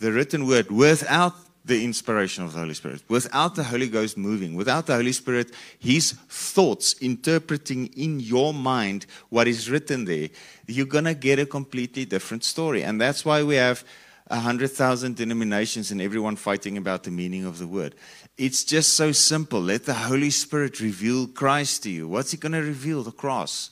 the 0.00 0.12
written 0.12 0.46
word, 0.46 0.70
without 0.70 1.34
the 1.64 1.82
inspiration 1.82 2.44
of 2.44 2.52
the 2.52 2.58
Holy 2.58 2.74
Spirit, 2.74 3.02
without 3.08 3.54
the 3.54 3.64
Holy 3.64 3.88
Ghost 3.88 4.18
moving, 4.18 4.54
without 4.54 4.86
the 4.86 4.94
Holy 4.94 5.12
Spirit, 5.12 5.50
his 5.78 6.12
thoughts 6.28 6.94
interpreting 7.00 7.86
in 7.96 8.20
your 8.20 8.52
mind 8.52 9.06
what 9.30 9.48
is 9.48 9.70
written 9.70 10.04
there, 10.04 10.28
you're 10.66 10.84
going 10.84 11.04
to 11.04 11.14
get 11.14 11.38
a 11.38 11.46
completely 11.46 12.04
different 12.04 12.44
story. 12.44 12.82
And 12.82 13.00
that's 13.00 13.24
why 13.24 13.42
we 13.42 13.54
have 13.54 13.82
a 14.28 14.40
hundred 14.40 14.72
thousand 14.72 15.16
denominations 15.16 15.90
and 15.90 16.00
everyone 16.00 16.36
fighting 16.36 16.76
about 16.76 17.04
the 17.04 17.10
meaning 17.10 17.44
of 17.44 17.58
the 17.58 17.66
word. 17.66 17.94
It's 18.36 18.64
just 18.64 18.94
so 18.94 19.12
simple. 19.12 19.60
Let 19.60 19.84
the 19.84 19.94
Holy 19.94 20.30
Spirit 20.30 20.80
reveal 20.80 21.26
Christ 21.26 21.82
to 21.84 21.90
you. 21.90 22.08
What's 22.08 22.30
He 22.30 22.36
going 22.36 22.52
to 22.52 22.62
reveal? 22.62 23.02
The 23.02 23.12
cross. 23.12 23.70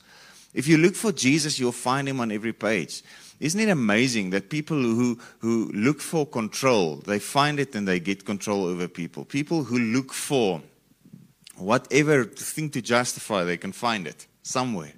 If 0.53 0.67
you 0.67 0.77
look 0.77 0.95
for 0.95 1.11
Jesus, 1.11 1.59
you'll 1.59 1.71
find 1.71 2.07
Him 2.07 2.19
on 2.19 2.31
every 2.31 2.53
page. 2.53 3.03
Isn't 3.43 3.59
it 3.59 3.67
amazing 3.67 4.29
that 4.29 4.49
people 4.49 4.77
who, 4.77 5.19
who 5.39 5.69
look 5.73 5.99
for 5.99 6.25
control, 6.25 6.95
they 7.05 7.19
find 7.19 7.59
it 7.59 7.75
and 7.75 7.85
they 7.85 7.99
get 7.99 8.25
control 8.25 8.63
over 8.63 8.87
people? 8.87 9.25
People 9.25 9.65
who 9.65 9.77
look 9.77 10.13
for 10.13 10.61
whatever 11.57 12.23
thing 12.23 12.69
to 12.69 12.81
justify, 12.81 13.43
they 13.43 13.57
can 13.57 13.73
find 13.73 14.07
it 14.07 14.27
somewhere. 14.43 14.93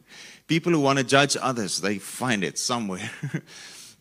People 0.45 0.73
who 0.73 0.79
want 0.79 0.99
to 0.99 1.03
judge 1.03 1.35
others, 1.41 1.81
they 1.81 1.97
find 1.97 2.43
it 2.43 2.59
somewhere. 2.59 3.09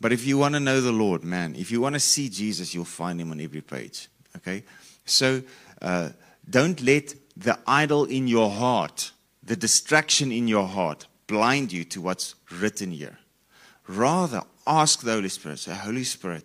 But 0.01 0.13
if 0.13 0.27
you 0.27 0.37
want 0.37 0.53
to 0.53 0.61
know 0.61 0.83
the 0.83 0.93
Lord, 0.93 1.25
man, 1.25 1.55
if 1.57 1.71
you 1.71 1.81
want 1.81 1.95
to 1.95 2.01
see 2.01 2.29
Jesus, 2.29 2.75
you'll 2.75 2.85
find 2.85 3.19
him 3.19 3.31
on 3.31 3.41
every 3.41 3.63
page. 3.63 4.09
Okay? 4.37 4.65
So 5.07 5.41
uh, 5.81 6.11
don't 6.51 6.79
let 6.83 7.15
the 7.39 7.59
idol 7.67 8.05
in 8.05 8.29
your 8.29 8.51
heart, 8.51 9.13
the 9.43 9.57
distraction 9.57 10.31
in 10.31 10.47
your 10.47 10.67
heart, 10.67 11.07
blind 11.27 11.73
you 11.73 11.85
to 11.85 12.03
what's 12.03 12.35
written 12.51 12.91
here. 12.91 13.19
Rather, 13.87 14.43
ask 14.67 15.03
the 15.03 15.13
Holy 15.13 15.29
Spirit, 15.29 15.59
say, 15.59 15.75
Holy 15.75 16.05
Spirit, 16.05 16.45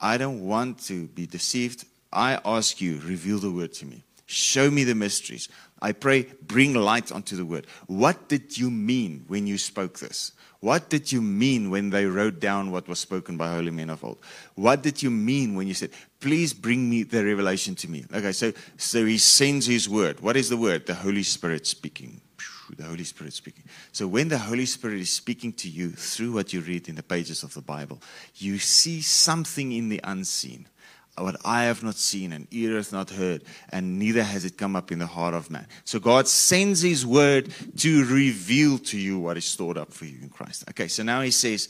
I 0.00 0.18
don't 0.18 0.46
want 0.46 0.80
to 0.86 1.06
be 1.08 1.26
deceived. 1.26 1.84
I 2.12 2.40
ask 2.44 2.80
you, 2.80 3.00
reveal 3.04 3.38
the 3.38 3.50
word 3.50 3.72
to 3.74 3.86
me. 3.86 4.02
Show 4.26 4.70
me 4.70 4.84
the 4.84 4.94
mysteries. 4.94 5.48
I 5.80 5.92
pray, 5.92 6.26
bring 6.42 6.74
light 6.74 7.12
onto 7.12 7.36
the 7.36 7.44
word. 7.44 7.66
What 7.86 8.28
did 8.28 8.56
you 8.56 8.70
mean 8.70 9.24
when 9.28 9.46
you 9.46 9.58
spoke 9.58 9.98
this? 9.98 10.32
What 10.62 10.88
did 10.88 11.10
you 11.10 11.20
mean 11.20 11.70
when 11.70 11.90
they 11.90 12.06
wrote 12.06 12.38
down 12.38 12.70
what 12.70 12.86
was 12.88 13.00
spoken 13.00 13.36
by 13.36 13.52
holy 13.52 13.72
men 13.72 13.90
of 13.90 14.04
old? 14.04 14.18
What 14.54 14.80
did 14.80 15.02
you 15.02 15.10
mean 15.10 15.56
when 15.56 15.66
you 15.66 15.74
said, 15.74 15.90
please 16.20 16.54
bring 16.54 16.88
me 16.88 17.02
the 17.02 17.24
revelation 17.24 17.74
to 17.74 17.90
me? 17.90 18.04
Okay, 18.14 18.32
so, 18.32 18.52
so 18.76 19.04
he 19.04 19.18
sends 19.18 19.66
his 19.66 19.88
word. 19.88 20.20
What 20.20 20.36
is 20.36 20.48
the 20.48 20.56
word? 20.56 20.86
The 20.86 20.94
Holy 20.94 21.24
Spirit 21.24 21.66
speaking. 21.66 22.21
The 22.76 22.84
Holy 22.84 23.04
Spirit 23.04 23.32
speaking. 23.32 23.64
So 23.92 24.06
when 24.06 24.28
the 24.28 24.38
Holy 24.38 24.66
Spirit 24.66 25.00
is 25.00 25.10
speaking 25.10 25.52
to 25.54 25.68
you 25.68 25.90
through 25.90 26.32
what 26.32 26.52
you 26.52 26.60
read 26.60 26.88
in 26.88 26.94
the 26.94 27.02
pages 27.02 27.42
of 27.42 27.52
the 27.54 27.60
Bible, 27.60 28.00
you 28.36 28.58
see 28.58 29.02
something 29.02 29.72
in 29.72 29.88
the 29.88 30.00
unseen 30.04 30.66
what 31.18 31.36
I 31.44 31.64
have 31.64 31.82
not 31.82 31.96
seen 31.96 32.32
and 32.32 32.46
ear 32.50 32.76
hath 32.76 32.92
not 32.92 33.10
heard, 33.10 33.42
and 33.70 33.98
neither 33.98 34.22
has 34.22 34.44
it 34.44 34.56
come 34.56 34.74
up 34.74 34.90
in 34.90 34.98
the 34.98 35.06
heart 35.06 35.34
of 35.34 35.50
man. 35.50 35.66
So 35.84 35.98
God 36.00 36.26
sends 36.26 36.80
His 36.80 37.04
word 37.04 37.52
to 37.78 38.04
reveal 38.06 38.78
to 38.78 38.98
you 38.98 39.18
what 39.18 39.36
is 39.36 39.44
stored 39.44 39.76
up 39.76 39.92
for 39.92 40.06
you 40.06 40.18
in 40.22 40.30
Christ. 40.30 40.64
Okay, 40.70 40.88
so 40.88 41.02
now 41.02 41.20
He 41.20 41.30
says, 41.30 41.68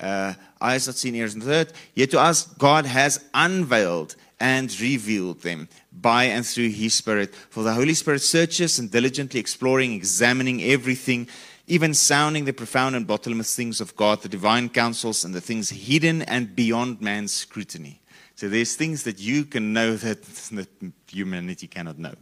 uh, 0.00 0.34
eyes 0.60 0.86
not 0.86 0.96
seen, 0.96 1.14
ears 1.14 1.36
not 1.36 1.46
heard, 1.46 1.72
yet 1.94 2.10
to 2.12 2.20
us 2.20 2.46
God 2.54 2.86
has 2.86 3.22
unveiled 3.34 4.16
and 4.40 4.80
revealed 4.80 5.42
them 5.42 5.68
by 6.00 6.24
and 6.24 6.46
through 6.46 6.70
His 6.70 6.94
Spirit. 6.94 7.34
For 7.34 7.62
the 7.62 7.74
Holy 7.74 7.94
Spirit 7.94 8.22
searches 8.22 8.78
and 8.78 8.90
diligently 8.90 9.40
exploring, 9.40 9.92
examining 9.92 10.62
everything, 10.62 11.28
even 11.66 11.94
sounding 11.94 12.44
the 12.44 12.52
profound 12.52 12.96
and 12.96 13.06
bottomless 13.06 13.54
things 13.54 13.80
of 13.80 13.94
God, 13.96 14.22
the 14.22 14.28
divine 14.28 14.68
counsels, 14.68 15.24
and 15.24 15.34
the 15.34 15.40
things 15.40 15.70
hidden 15.70 16.22
and 16.22 16.54
beyond 16.56 17.00
man's 17.00 17.32
scrutiny. 17.32 18.00
So 18.34 18.48
there's 18.48 18.76
things 18.76 19.02
that 19.02 19.18
you 19.18 19.44
can 19.44 19.72
know 19.72 19.96
that, 19.96 20.22
that 20.22 20.68
humanity 21.08 21.66
cannot 21.66 21.98
know. 21.98 22.14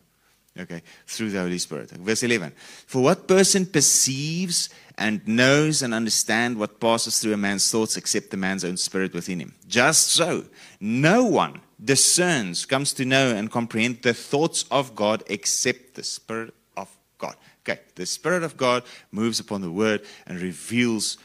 Okay, 0.58 0.82
through 1.06 1.30
the 1.30 1.40
Holy 1.40 1.58
Spirit. 1.58 1.90
Verse 1.90 2.22
11. 2.22 2.52
For 2.86 3.02
what 3.02 3.28
person 3.28 3.66
perceives 3.66 4.70
and 4.96 5.20
knows 5.28 5.82
and 5.82 5.92
understands 5.92 6.58
what 6.58 6.80
passes 6.80 7.20
through 7.20 7.34
a 7.34 7.36
man's 7.36 7.70
thoughts 7.70 7.98
except 7.98 8.30
the 8.30 8.38
man's 8.38 8.64
own 8.64 8.78
spirit 8.78 9.12
within 9.12 9.38
him? 9.40 9.54
Just 9.68 10.12
so, 10.12 10.46
no 10.80 11.26
one 11.26 11.60
discerns, 11.82 12.64
comes 12.66 12.92
to 12.94 13.04
know 13.04 13.34
and 13.34 13.50
comprehend 13.50 14.02
the 14.02 14.14
thoughts 14.14 14.64
of 14.70 14.94
God 14.94 15.22
except 15.26 15.94
the 15.94 16.02
Spirit 16.02 16.54
of 16.76 16.94
God. 17.18 17.36
Okay, 17.68 17.80
the 17.94 18.06
Spirit 18.06 18.42
of 18.42 18.56
God 18.56 18.84
moves 19.10 19.40
upon 19.40 19.60
the 19.60 19.70
Word 19.70 20.04
and 20.26 20.40
reveals 20.40 21.18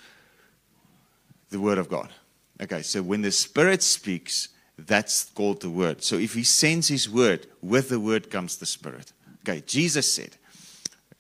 the 1.49 1.59
Word 1.59 1.77
of 1.77 1.89
God. 1.89 2.09
Okay, 2.61 2.81
so 2.81 3.01
when 3.01 3.21
the 3.21 3.31
Spirit 3.31 3.81
speaks, 3.81 4.49
that's 4.77 5.25
called 5.25 5.61
the 5.61 5.69
Word. 5.69 6.03
So 6.03 6.17
if 6.17 6.33
He 6.33 6.43
sends 6.43 6.87
His 6.87 7.09
Word, 7.09 7.47
with 7.61 7.89
the 7.89 7.99
Word 7.99 8.29
comes 8.29 8.57
the 8.57 8.65
Spirit. 8.65 9.13
Okay, 9.43 9.63
Jesus 9.65 10.11
said, 10.11 10.37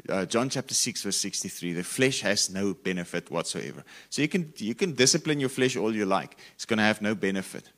uh, 0.09 0.25
John 0.25 0.49
chapter 0.49 0.73
6, 0.73 1.03
verse 1.03 1.17
63, 1.17 1.73
the 1.73 1.83
flesh 1.83 2.21
has 2.21 2.49
no 2.49 2.73
benefit 2.73 3.29
whatsoever. 3.31 3.83
So 4.09 4.21
you 4.21 4.27
can, 4.27 4.53
you 4.57 4.75
can 4.75 4.93
discipline 4.93 5.39
your 5.39 5.49
flesh 5.49 5.75
all 5.77 5.95
you 5.95 6.05
like, 6.05 6.37
it's 6.55 6.65
going 6.65 6.77
to 6.77 6.83
have 6.83 7.01
no 7.01 7.15
benefit. 7.15 7.69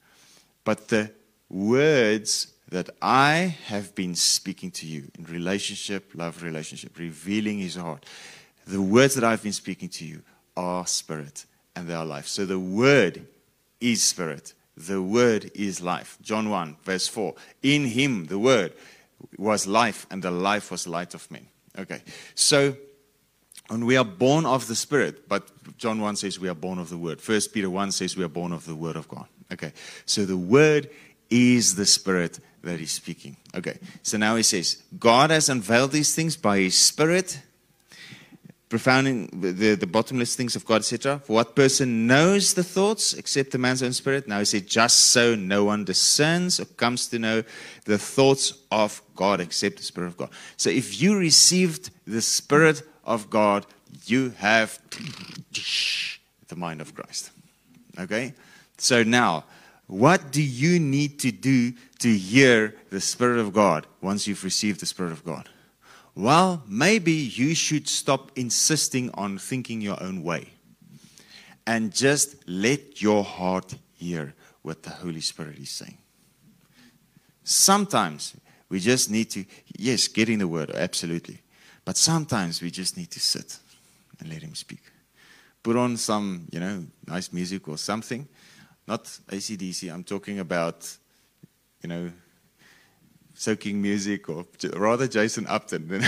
But 0.64 0.88
the 0.88 1.12
words 1.50 2.54
that 2.70 2.90
I 3.02 3.56
have 3.66 3.94
been 3.94 4.16
speaking 4.16 4.72
to 4.72 4.86
you 4.86 5.12
in 5.18 5.26
relationship, 5.26 6.12
love 6.16 6.44
relationship, 6.44 6.98
revealing 6.98 7.60
His 7.60 7.76
heart, 7.76 8.06
the 8.66 8.82
words 8.82 9.16
that 9.16 9.24
I've 9.24 9.44
been 9.44 9.52
speaking 9.52 9.90
to 9.90 10.06
you 10.06 10.22
are 10.56 10.88
spirit 10.88 11.46
and 11.76 11.88
they 11.88 11.94
are 11.94 12.06
life. 12.06 12.28
So 12.28 12.46
the 12.46 12.60
Word 12.60 13.28
is 13.80 14.02
spirit 14.02 14.54
the 14.76 15.02
Word 15.02 15.52
is 15.54 15.82
life. 15.82 16.18
John 16.22 16.50
1, 16.50 16.78
verse 16.84 17.08
4. 17.08 17.34
In 17.62 17.86
Him, 17.86 18.26
the 18.26 18.40
Word, 18.40 18.74
was 19.38 19.68
life, 19.68 20.06
and 20.12 20.24
the 20.24 20.32
life 20.32 20.72
was 20.72 20.88
light 20.88 21.14
of 21.14 21.30
men. 21.32 21.48
Okay, 21.78 22.02
so, 22.36 22.76
and 23.70 23.86
we 23.86 23.98
are 23.98 24.06
born 24.06 24.46
of 24.46 24.68
the 24.68 24.76
Spirit, 24.76 25.28
but 25.28 25.50
John 25.78 26.02
1 26.02 26.18
says 26.18 26.40
we 26.40 26.50
are 26.50 26.56
born 26.56 26.78
of 26.78 26.90
the 26.90 26.98
Word. 26.98 27.22
First 27.22 27.54
Peter 27.54 27.70
1 27.70 27.92
says 27.92 28.18
we 28.18 28.24
are 28.24 28.30
born 28.30 28.52
of 28.52 28.66
the 28.66 28.76
Word 28.76 28.96
of 28.96 29.08
God. 29.08 29.26
Okay, 29.52 29.74
so 30.06 30.26
the 30.26 30.38
Word 30.38 30.90
is 31.34 31.76
the 31.76 31.86
Spirit 31.86 32.40
that 32.64 32.80
is 32.80 32.92
speaking. 32.92 33.38
Okay, 33.56 33.78
so 34.04 34.18
now 34.18 34.36
he 34.36 34.44
says, 34.44 34.84
God 35.00 35.32
has 35.32 35.50
unveiled 35.50 35.92
these 35.92 36.16
things 36.16 36.38
by 36.38 36.60
His 36.60 36.78
Spirit 36.78 37.42
profounding 38.74 39.30
the, 39.40 39.76
the 39.76 39.86
bottomless 39.86 40.36
things 40.36 40.56
of 40.56 40.66
God, 40.66 40.78
etc. 40.78 41.20
For 41.20 41.34
what 41.34 41.56
person 41.56 42.08
knows 42.08 42.56
the 42.56 42.64
thoughts 42.64 43.14
except 43.14 43.52
the 43.52 43.60
man's 43.60 43.84
own 43.84 43.94
spirit? 43.94 44.28
Now 44.28 44.40
he 44.40 44.46
said, 44.46 44.66
just 44.66 45.12
so 45.12 45.36
no 45.36 45.64
one 45.64 45.86
discerns 45.86 46.60
or 46.60 46.66
comes 46.66 47.08
to 47.10 47.20
know 47.20 47.44
the 47.86 48.00
thoughts 48.00 48.54
of 48.72 49.00
God 49.16 49.40
except 49.42 49.78
the 49.78 49.84
Spirit 49.84 50.08
of 50.08 50.18
God. 50.18 50.32
So 50.58 50.72
if 50.72 51.00
you 51.00 51.16
received 51.16 51.92
the 52.08 52.24
Spirit 52.24 52.82
of 53.04 53.30
God, 53.30 53.68
you 54.06 54.32
have 54.38 54.80
the 56.48 56.56
mind 56.56 56.82
of 56.82 56.96
Christ. 56.96 57.30
Okay? 58.00 58.34
So 58.80 59.04
now, 59.04 59.44
what 59.88 60.32
do 60.32 60.42
you 60.42 60.80
need 60.80 61.20
to 61.20 61.32
do 61.32 61.74
to 62.00 62.10
hear 62.10 62.76
the 62.90 63.02
Spirit 63.02 63.40
of 63.40 63.54
God 63.54 63.86
once 64.02 64.28
you've 64.28 64.44
received 64.44 64.80
the 64.80 64.86
Spirit 64.86 65.12
of 65.12 65.24
God? 65.24 65.50
well, 66.16 66.64
maybe 66.68 67.12
you 67.12 67.56
should 67.56 67.88
stop 67.88 68.32
insisting 68.36 69.10
on 69.12 69.38
thinking 69.38 69.82
your 69.82 70.02
own 70.02 70.24
way 70.24 70.50
and 71.66 71.94
just 71.94 72.36
let 72.48 73.02
your 73.02 73.24
heart 73.24 73.76
hear 73.94 74.34
what 74.62 74.84
the 74.84 74.92
Holy 74.92 75.22
Spirit 75.22 75.58
is 75.58 75.72
saying. 75.72 75.98
Sometimes 77.44 78.36
we 78.70 78.80
just 78.80 79.10
need 79.10 79.30
to, 79.32 79.46
yes, 79.78 80.08
get 80.08 80.30
in 80.30 80.40
the 80.40 80.48
Word, 80.48 80.72
absolutely. 80.72 81.40
But 81.84 81.98
sometimes 81.98 82.62
we 82.62 82.70
just 82.72 82.96
need 82.96 83.12
to 83.12 83.20
sit 83.20 83.58
and 84.20 84.30
let 84.30 84.42
Him 84.42 84.56
speak. 84.56 84.82
Put 85.64 85.76
on 85.76 85.98
some, 85.98 86.48
you 86.52 86.60
know, 86.60 86.86
nice 87.08 87.34
music 87.34 87.68
or 87.68 87.78
something. 87.78 88.28
Not 88.88 89.06
ACDC, 89.06 89.94
I'm 89.94 90.04
talking 90.04 90.40
about, 90.40 90.98
you 91.82 91.90
know, 91.90 92.12
soaking 93.34 93.82
music, 93.82 94.30
or 94.30 94.46
rather 94.76 95.08
Jason 95.08 95.48
Upton. 95.48 95.88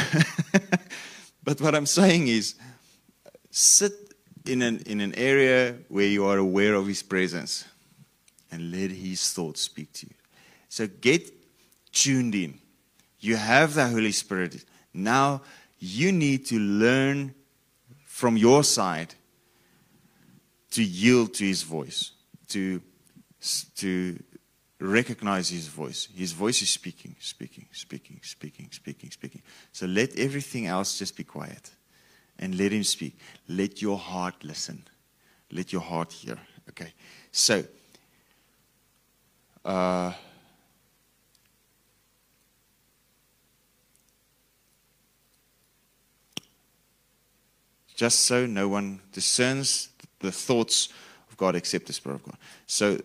but 1.44 1.62
what 1.62 1.74
I'm 1.74 1.86
saying 1.86 2.28
is, 2.28 2.56
sit 3.50 3.94
in 4.46 4.62
an, 4.62 4.84
in 4.86 5.02
an 5.02 5.16
area 5.16 5.76
where 5.88 6.06
you 6.06 6.26
are 6.26 6.38
aware 6.38 6.76
of 6.76 6.88
His 6.88 7.02
presence 7.02 7.66
and 8.52 8.72
let 8.72 8.92
His 8.92 9.32
thoughts 9.32 9.62
speak 9.62 9.92
to 9.94 10.08
you. 10.08 10.16
So 10.70 10.88
get 10.88 11.32
tuned 11.94 12.36
in. 12.36 12.60
You 13.20 13.38
have 13.38 13.74
the 13.74 13.88
Holy 13.88 14.12
Spirit. 14.12 14.66
Now 14.94 15.42
you 15.80 16.12
need 16.12 16.46
to 16.48 16.60
learn 16.60 17.34
from 18.06 18.38
your 18.38 18.64
side 18.64 19.16
to 20.72 20.84
yield 20.84 21.34
to 21.36 21.46
His 21.46 21.64
voice, 21.64 22.12
to, 22.50 22.82
to 23.76 24.20
recognize 24.80 25.50
his 25.50 25.68
voice. 25.68 26.08
His 26.16 26.32
voice 26.32 26.62
is 26.62 26.70
speaking, 26.70 27.16
speaking, 27.20 27.68
speaking, 27.72 28.20
speaking, 28.24 28.70
speaking, 28.72 29.12
speaking. 29.12 29.42
So 29.72 29.86
let 29.86 30.18
everything 30.18 30.68
else 30.68 31.00
just 31.00 31.16
be 31.16 31.24
quiet 31.24 31.72
and 32.40 32.58
let 32.58 32.72
him 32.72 32.84
speak. 32.84 33.18
Let 33.48 33.82
your 33.82 33.98
heart 33.98 34.36
listen. 34.44 34.84
Let 35.52 35.72
your 35.72 35.82
heart 35.82 36.12
hear. 36.12 36.38
Okay. 36.70 36.94
So, 37.32 37.64
uh, 39.64 40.14
just 47.96 48.22
so 48.22 48.46
no 48.46 48.68
one 48.68 49.00
discerns 49.12 49.90
the 50.20 50.32
thoughts 50.32 50.90
of 51.36 51.38
God 51.38 51.56
except 51.56 51.88
the 51.88 51.94
Spirit 51.94 52.16
of 52.16 52.24
God. 52.24 52.38
So, 52.66 53.00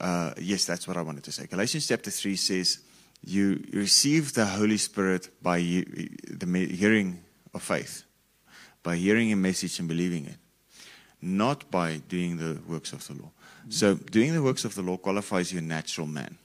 uh, 0.00 0.32
yes, 0.38 0.64
that's 0.64 0.86
what 0.88 0.96
I 0.96 1.02
wanted 1.02 1.24
to 1.24 1.32
say. 1.32 1.46
Galatians 1.46 1.86
chapter 1.86 2.10
3 2.10 2.36
says, 2.36 2.80
You 3.24 3.62
receive 3.72 4.34
the 4.34 4.46
Holy 4.46 4.76
Spirit 4.76 5.30
by 5.42 5.58
the 5.58 6.68
hearing 6.70 7.22
of 7.54 7.62
faith, 7.62 8.04
by 8.82 8.96
hearing 8.96 9.32
a 9.32 9.36
message 9.36 9.78
and 9.78 9.88
believing 9.88 10.26
it, 10.26 10.38
not 11.22 11.70
by 11.70 11.98
doing 12.08 12.36
the 12.36 12.60
works 12.68 12.92
of 12.92 13.06
the 13.06 13.14
law. 13.14 13.30
So, 13.68 13.94
doing 13.94 14.32
the 14.32 14.42
works 14.42 14.64
of 14.64 14.74
the 14.74 14.82
law 14.82 14.96
qualifies 14.96 15.52
you 15.52 15.58
a 15.58 15.62
natural 15.62 16.06
man. 16.06 16.36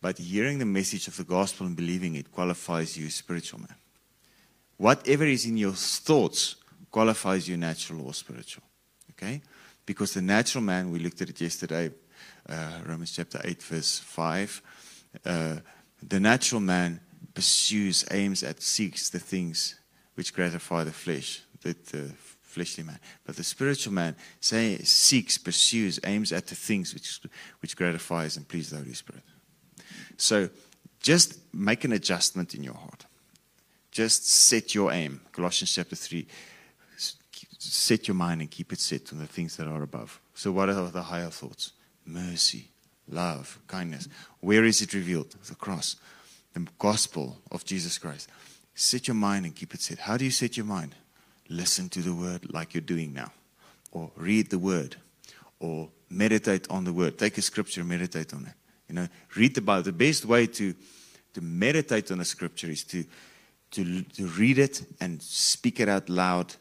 But 0.00 0.18
hearing 0.18 0.58
the 0.58 0.66
message 0.66 1.06
of 1.06 1.16
the 1.16 1.24
gospel 1.24 1.66
and 1.66 1.76
believing 1.76 2.16
it 2.16 2.32
qualifies 2.32 2.96
you 2.98 3.06
a 3.06 3.10
spiritual 3.10 3.60
man. 3.60 3.76
Whatever 4.76 5.24
is 5.24 5.46
in 5.46 5.56
your 5.56 5.72
thoughts 5.72 6.56
qualifies 6.90 7.48
you 7.48 7.56
natural 7.56 8.04
or 8.06 8.12
spiritual. 8.12 8.64
Okay? 9.12 9.40
Because 9.92 10.14
the 10.14 10.22
natural 10.22 10.64
man, 10.64 10.90
we 10.90 11.00
looked 11.00 11.20
at 11.20 11.28
it 11.28 11.38
yesterday, 11.38 11.90
uh, 12.48 12.78
Romans 12.86 13.12
chapter 13.12 13.38
8, 13.44 13.62
verse 13.62 13.98
5. 13.98 14.62
Uh, 15.22 15.56
the 16.02 16.18
natural 16.18 16.62
man 16.62 16.98
pursues, 17.34 18.02
aims 18.10 18.42
at, 18.42 18.62
seeks 18.62 19.10
the 19.10 19.18
things 19.18 19.74
which 20.14 20.32
gratify 20.32 20.84
the 20.84 20.92
flesh, 20.92 21.42
the, 21.60 21.76
the 21.90 22.10
fleshly 22.40 22.84
man. 22.84 22.98
But 23.26 23.36
the 23.36 23.44
spiritual 23.44 23.92
man 23.92 24.16
say, 24.40 24.78
seeks, 24.78 25.36
pursues, 25.36 26.00
aims 26.04 26.32
at 26.32 26.46
the 26.46 26.54
things 26.54 26.94
which, 26.94 27.20
which 27.60 27.76
gratifies 27.76 28.38
and 28.38 28.48
please 28.48 28.70
the 28.70 28.78
Holy 28.78 28.94
Spirit. 28.94 29.24
So 30.16 30.48
just 31.00 31.38
make 31.52 31.84
an 31.84 31.92
adjustment 31.92 32.54
in 32.54 32.64
your 32.64 32.76
heart. 32.76 33.04
Just 33.90 34.26
set 34.26 34.74
your 34.74 34.90
aim. 34.90 35.20
Colossians 35.32 35.74
chapter 35.74 35.96
3 35.96 36.26
set 37.70 38.08
your 38.08 38.14
mind 38.14 38.40
and 38.40 38.50
keep 38.50 38.72
it 38.72 38.80
set 38.80 39.12
on 39.12 39.18
the 39.18 39.26
things 39.26 39.56
that 39.56 39.66
are 39.66 39.82
above. 39.82 40.20
So, 40.34 40.50
what 40.52 40.68
are 40.68 40.90
the 40.90 41.02
higher 41.02 41.30
thoughts? 41.30 41.72
Mercy, 42.04 42.68
love, 43.08 43.58
kindness. 43.68 44.08
Where 44.40 44.64
is 44.64 44.82
it 44.82 44.94
revealed? 44.94 45.30
The 45.46 45.54
cross, 45.54 45.96
the 46.54 46.66
gospel 46.78 47.38
of 47.50 47.64
Jesus 47.64 47.98
Christ. 47.98 48.28
Set 48.74 49.06
your 49.06 49.14
mind 49.14 49.44
and 49.44 49.54
keep 49.54 49.74
it 49.74 49.80
set. 49.80 49.98
How 49.98 50.16
do 50.16 50.24
you 50.24 50.30
set 50.30 50.56
your 50.56 50.66
mind? 50.66 50.94
Listen 51.48 51.88
to 51.90 52.00
the 52.00 52.14
word 52.14 52.52
like 52.52 52.74
you're 52.74 52.80
doing 52.80 53.12
now, 53.12 53.32
or 53.92 54.10
read 54.16 54.50
the 54.50 54.58
word, 54.58 54.96
or 55.60 55.90
meditate 56.08 56.68
on 56.70 56.84
the 56.84 56.92
word. 56.92 57.18
Take 57.18 57.38
a 57.38 57.42
scripture, 57.42 57.84
meditate 57.84 58.32
on 58.32 58.46
it. 58.46 58.54
You 58.88 58.94
know, 58.94 59.08
read 59.36 59.54
the 59.54 59.60
Bible. 59.60 59.82
The 59.82 59.92
best 59.92 60.24
way 60.24 60.46
to 60.46 60.74
to 61.34 61.40
meditate 61.40 62.10
on 62.10 62.20
a 62.20 62.24
scripture 62.24 62.70
is 62.70 62.84
to 62.84 63.04
to, 63.72 64.02
to 64.02 64.26
read 64.26 64.58
it 64.58 64.84
and 65.00 65.22
speak 65.22 65.80
it 65.80 65.88
out 65.88 66.08
loud 66.08 66.54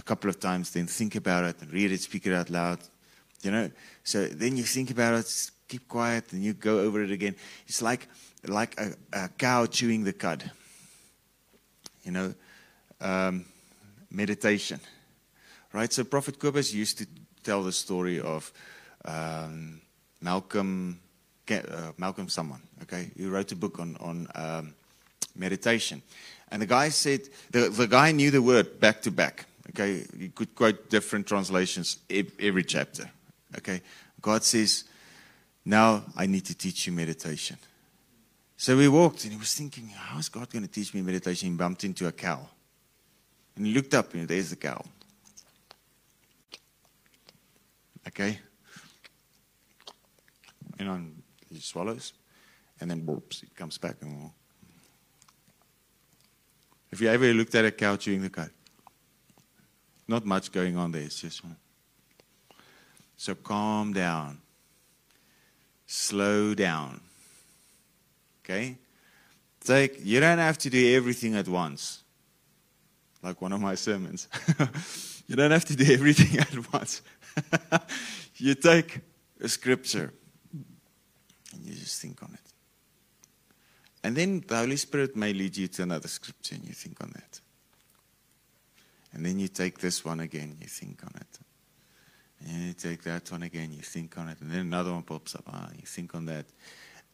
a 0.00 0.02
couple 0.02 0.30
of 0.30 0.40
times, 0.40 0.70
then 0.70 0.86
think 0.86 1.14
about 1.14 1.44
it 1.44 1.60
and 1.60 1.70
read 1.72 1.92
it, 1.92 2.00
speak 2.00 2.26
it 2.26 2.32
out 2.32 2.50
loud. 2.50 2.78
You 3.42 3.50
know, 3.50 3.70
so 4.02 4.26
then 4.26 4.56
you 4.56 4.64
think 4.64 4.90
about 4.90 5.14
it, 5.14 5.50
keep 5.68 5.86
quiet, 5.88 6.32
and 6.32 6.42
you 6.42 6.54
go 6.54 6.80
over 6.80 7.02
it 7.02 7.10
again. 7.10 7.36
It's 7.66 7.82
like 7.82 8.08
like 8.46 8.80
a, 8.80 8.94
a 9.12 9.28
cow 9.28 9.66
chewing 9.66 10.04
the 10.04 10.12
cud. 10.12 10.50
You 12.02 12.12
know, 12.12 12.34
um, 13.00 13.44
meditation, 14.10 14.80
right? 15.72 15.92
So 15.92 16.04
Prophet 16.04 16.38
Kobus 16.38 16.72
used 16.74 16.98
to 16.98 17.06
tell 17.42 17.62
the 17.62 17.72
story 17.72 18.20
of 18.20 18.52
um, 19.04 19.80
Malcolm 20.20 21.00
uh, 21.50 21.92
Malcolm 21.96 22.28
someone. 22.28 22.62
Okay, 22.82 23.10
he 23.16 23.26
wrote 23.26 23.52
a 23.52 23.56
book 23.56 23.78
on 23.78 23.96
on 24.00 24.28
um, 24.34 24.74
meditation, 25.34 26.02
and 26.50 26.62
the 26.62 26.66
guy 26.66 26.90
said 26.90 27.20
the 27.50 27.68
the 27.68 27.86
guy 27.86 28.12
knew 28.12 28.30
the 28.30 28.42
word 28.42 28.80
back 28.80 29.02
to 29.02 29.10
back. 29.10 29.46
Okay, 29.70 30.04
you 30.16 30.30
could 30.30 30.54
quote 30.54 30.90
different 30.90 31.26
translations 31.26 31.98
every 32.38 32.64
chapter. 32.64 33.08
Okay, 33.56 33.80
God 34.20 34.42
says, 34.42 34.84
Now 35.64 36.02
I 36.16 36.26
need 36.26 36.44
to 36.46 36.54
teach 36.54 36.86
you 36.86 36.92
meditation. 36.92 37.56
So 38.56 38.76
we 38.76 38.88
walked 38.88 39.24
and 39.24 39.32
he 39.32 39.38
was 39.38 39.54
thinking, 39.54 39.88
How 39.88 40.18
is 40.18 40.28
God 40.28 40.50
going 40.50 40.64
to 40.64 40.70
teach 40.70 40.92
me 40.92 41.02
meditation? 41.02 41.50
He 41.50 41.56
bumped 41.56 41.84
into 41.84 42.06
a 42.08 42.12
cow. 42.12 42.48
And 43.56 43.66
he 43.66 43.72
looked 43.72 43.94
up 43.94 44.12
and 44.14 44.26
there's 44.26 44.50
the 44.50 44.56
cow. 44.56 44.82
Okay? 48.08 48.38
And 50.78 50.88
on, 50.88 51.22
he 51.52 51.60
swallows 51.60 52.12
and 52.80 52.90
then 52.90 53.06
burps. 53.06 53.42
It 53.42 53.54
comes 53.54 53.78
back. 53.78 53.96
And, 54.00 54.30
Have 56.90 57.00
you 57.00 57.08
ever 57.08 57.32
looked 57.34 57.54
at 57.54 57.64
a 57.64 57.70
cow 57.70 57.96
chewing 57.96 58.22
the 58.22 58.30
cud? 58.30 58.50
Not 60.10 60.26
much 60.26 60.50
going 60.50 60.76
on 60.76 60.90
there. 60.90 61.02
It's 61.02 61.20
just. 61.20 61.40
Hmm. 61.40 61.52
So 63.16 63.36
calm 63.36 63.92
down. 63.92 64.38
Slow 65.86 66.52
down. 66.52 67.00
Okay? 68.42 68.76
Take 69.60 70.00
you 70.02 70.18
don't 70.18 70.38
have 70.38 70.58
to 70.58 70.70
do 70.70 70.96
everything 70.96 71.36
at 71.36 71.46
once. 71.46 72.02
Like 73.22 73.40
one 73.40 73.52
of 73.52 73.60
my 73.60 73.76
sermons. 73.76 74.26
you 75.28 75.36
don't 75.36 75.52
have 75.52 75.66
to 75.66 75.76
do 75.76 75.92
everything 75.92 76.40
at 76.46 76.72
once. 76.72 77.02
you 78.36 78.56
take 78.56 78.98
a 79.40 79.48
scripture 79.48 80.12
and 80.52 81.64
you 81.64 81.74
just 81.74 82.02
think 82.02 82.20
on 82.20 82.34
it. 82.34 82.52
And 84.02 84.16
then 84.16 84.42
the 84.44 84.56
Holy 84.56 84.76
Spirit 84.76 85.14
may 85.14 85.32
lead 85.32 85.56
you 85.56 85.68
to 85.68 85.82
another 85.84 86.08
scripture 86.08 86.56
and 86.56 86.64
you 86.64 86.74
think 86.74 87.00
on 87.00 87.12
that. 87.14 87.40
And 89.12 89.24
then 89.24 89.38
you 89.38 89.48
take 89.48 89.78
this 89.78 90.04
one 90.04 90.20
again, 90.20 90.56
you 90.60 90.68
think 90.68 91.02
on 91.04 91.12
it. 91.16 91.38
And 92.46 92.66
you 92.68 92.72
take 92.72 93.02
that 93.02 93.30
one 93.30 93.42
again, 93.42 93.72
you 93.72 93.82
think 93.82 94.16
on 94.16 94.28
it. 94.28 94.40
And 94.40 94.50
then 94.50 94.60
another 94.60 94.92
one 94.92 95.02
pops 95.02 95.34
up, 95.34 95.44
ah, 95.48 95.68
you 95.76 95.86
think 95.86 96.14
on 96.14 96.26
that. 96.26 96.46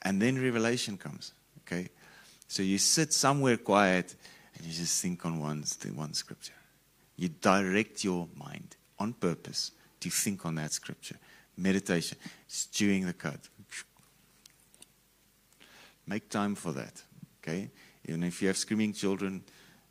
And 0.02 0.20
then 0.20 0.40
revelation 0.40 0.96
comes, 0.96 1.32
okay? 1.62 1.88
So 2.48 2.62
you 2.62 2.78
sit 2.78 3.12
somewhere 3.12 3.56
quiet 3.56 4.14
and 4.56 4.66
you 4.66 4.72
just 4.72 5.02
think 5.02 5.24
on 5.24 5.40
one, 5.40 5.64
one 5.94 6.14
scripture. 6.14 6.52
You 7.16 7.28
direct 7.28 8.04
your 8.04 8.28
mind 8.36 8.76
on 8.98 9.14
purpose 9.14 9.72
to 10.00 10.10
think 10.10 10.44
on 10.46 10.56
that 10.56 10.72
scripture. 10.72 11.16
Meditation, 11.56 12.18
stewing 12.46 13.06
the 13.06 13.14
cud. 13.14 13.40
Make 16.06 16.28
time 16.28 16.54
for 16.54 16.72
that, 16.72 17.02
okay? 17.42 17.70
Even 18.06 18.22
if 18.22 18.40
you 18.40 18.48
have 18.48 18.56
screaming 18.56 18.92
children, 18.92 19.42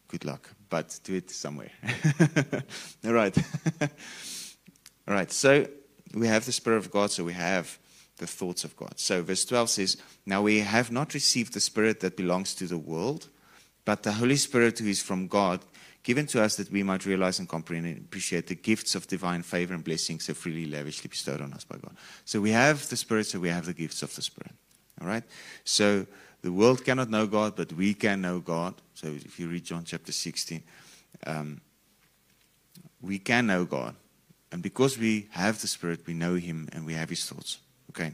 good 0.07 0.25
luck 0.25 0.49
but 0.75 0.99
do 1.03 1.15
it 1.15 1.29
somewhere. 1.31 1.71
All 3.05 3.13
right. 3.13 3.37
All 3.81 5.13
right. 5.13 5.31
So 5.31 5.67
we 6.13 6.27
have 6.27 6.45
the 6.45 6.51
Spirit 6.51 6.77
of 6.77 6.91
God, 6.91 7.11
so 7.11 7.23
we 7.23 7.31
have 7.33 7.77
the 8.17 8.27
thoughts 8.27 8.63
of 8.63 8.75
God. 8.75 8.99
So 8.99 9.21
verse 9.21 9.45
12 9.45 9.69
says, 9.69 9.97
Now 10.25 10.41
we 10.41 10.59
have 10.59 10.91
not 10.91 11.13
received 11.13 11.53
the 11.53 11.59
Spirit 11.59 11.99
that 12.01 12.17
belongs 12.17 12.55
to 12.55 12.67
the 12.67 12.77
world, 12.77 13.29
but 13.85 14.03
the 14.03 14.11
Holy 14.11 14.35
Spirit 14.35 14.79
who 14.79 14.87
is 14.87 15.01
from 15.01 15.27
God, 15.27 15.61
given 16.03 16.25
to 16.27 16.41
us 16.41 16.55
that 16.57 16.71
we 16.71 16.83
might 16.83 17.05
realize 17.05 17.39
and 17.39 17.47
comprehend 17.47 17.87
and 17.87 17.97
appreciate 17.97 18.47
the 18.47 18.55
gifts 18.55 18.95
of 18.95 19.07
divine 19.07 19.43
favor 19.43 19.73
and 19.73 19.83
blessings 19.83 20.25
so 20.25 20.33
freely, 20.33 20.65
lavishly 20.65 21.07
bestowed 21.07 21.41
on 21.41 21.53
us 21.53 21.63
by 21.63 21.77
God. 21.77 21.95
So 22.25 22.41
we 22.41 22.51
have 22.51 22.87
the 22.89 22.97
Spirit, 22.97 23.27
so 23.27 23.39
we 23.39 23.49
have 23.49 23.65
the 23.65 23.73
gifts 23.73 24.03
of 24.03 24.15
the 24.15 24.21
Spirit. 24.21 24.51
All 25.01 25.07
right? 25.07 25.23
So 25.63 26.05
the 26.45 26.51
world 26.51 26.85
cannot 26.85 27.09
know 27.09 27.25
God, 27.25 27.55
but 27.55 27.73
we 27.73 27.95
can 27.95 28.21
know 28.21 28.39
God. 28.39 28.75
So 28.93 29.07
if 29.07 29.39
you 29.39 29.47
read 29.47 29.65
John 29.65 29.83
chapter 29.83 30.11
16, 30.11 30.61
um, 31.25 31.59
we 33.01 33.17
can 33.17 33.47
know 33.47 33.65
God. 33.65 33.95
And 34.51 34.61
because 34.61 34.95
we 34.95 35.27
have 35.31 35.59
the 35.59 35.65
Spirit, 35.65 36.01
we 36.05 36.13
know 36.13 36.35
Him 36.35 36.69
and 36.71 36.85
we 36.85 36.93
have 36.93 37.09
His 37.09 37.25
thoughts. 37.25 37.57
Okay? 37.89 38.13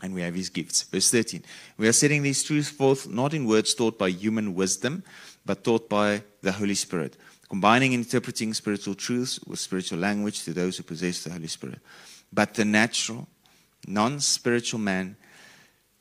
And 0.00 0.14
we 0.14 0.22
have 0.22 0.36
His 0.36 0.48
gifts. 0.48 0.84
Verse 0.84 1.10
13. 1.10 1.42
We 1.76 1.88
are 1.88 1.92
setting 1.92 2.22
these 2.22 2.44
truths 2.44 2.68
forth 2.68 3.08
not 3.08 3.34
in 3.34 3.46
words 3.46 3.74
taught 3.74 3.98
by 3.98 4.10
human 4.10 4.54
wisdom, 4.54 5.02
but 5.44 5.64
taught 5.64 5.88
by 5.88 6.22
the 6.42 6.52
Holy 6.52 6.76
Spirit, 6.76 7.16
combining 7.48 7.94
and 7.94 8.04
interpreting 8.04 8.54
spiritual 8.54 8.94
truths 8.94 9.40
with 9.40 9.58
spiritual 9.58 9.98
language 9.98 10.44
to 10.44 10.52
those 10.52 10.76
who 10.76 10.84
possess 10.84 11.24
the 11.24 11.30
Holy 11.30 11.48
Spirit. 11.48 11.80
But 12.32 12.54
the 12.54 12.64
natural, 12.64 13.26
non 13.88 14.20
spiritual 14.20 14.78
man 14.78 15.16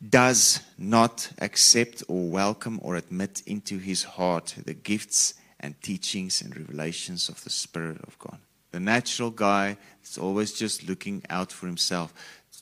does 0.09 0.59
not 0.77 1.29
accept 1.39 2.03
or 2.07 2.29
welcome 2.29 2.79
or 2.81 2.95
admit 2.95 3.41
into 3.45 3.77
his 3.77 4.03
heart 4.03 4.55
the 4.65 4.73
gifts 4.73 5.35
and 5.59 5.81
teachings 5.81 6.41
and 6.41 6.55
revelations 6.57 7.29
of 7.29 7.43
the 7.43 7.49
Spirit 7.49 8.01
of 8.05 8.17
God. 8.19 8.37
The 8.71 8.79
natural 8.79 9.29
guy 9.29 9.77
is 10.03 10.17
always 10.17 10.51
just 10.51 10.87
looking 10.87 11.23
out 11.29 11.51
for 11.51 11.67
himself, 11.67 12.13